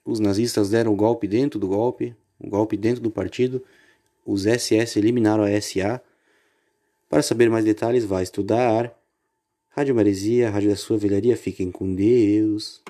os 0.05 0.20
nazistas 0.20 0.70
deram 0.70 0.93
o 0.93 0.95
golpe 0.95 1.28
dentro 1.28 1.59
do 1.59 1.68
golpe, 1.68 2.16
o 2.39 2.49
golpe 2.49 2.76
dentro 2.76 3.01
do 3.01 3.12
partido, 3.12 3.64
os 4.26 4.43
SS 4.43 4.97
eliminaram 4.97 5.43
a 5.43 5.62
SA. 5.62 6.01
Para 7.09 7.22
saber 7.22 7.49
mais 7.49 7.66
detalhes, 7.66 8.05
vá 8.05 8.22
estudar. 8.22 8.97
Rádio 9.70 9.95
Maresia, 9.95 10.49
Rádio 10.49 10.70
da 10.70 10.76
Sua 10.76 10.97
Velharia, 10.97 11.36
fiquem 11.38 11.72
com 11.72 11.93
Deus. 11.93 12.82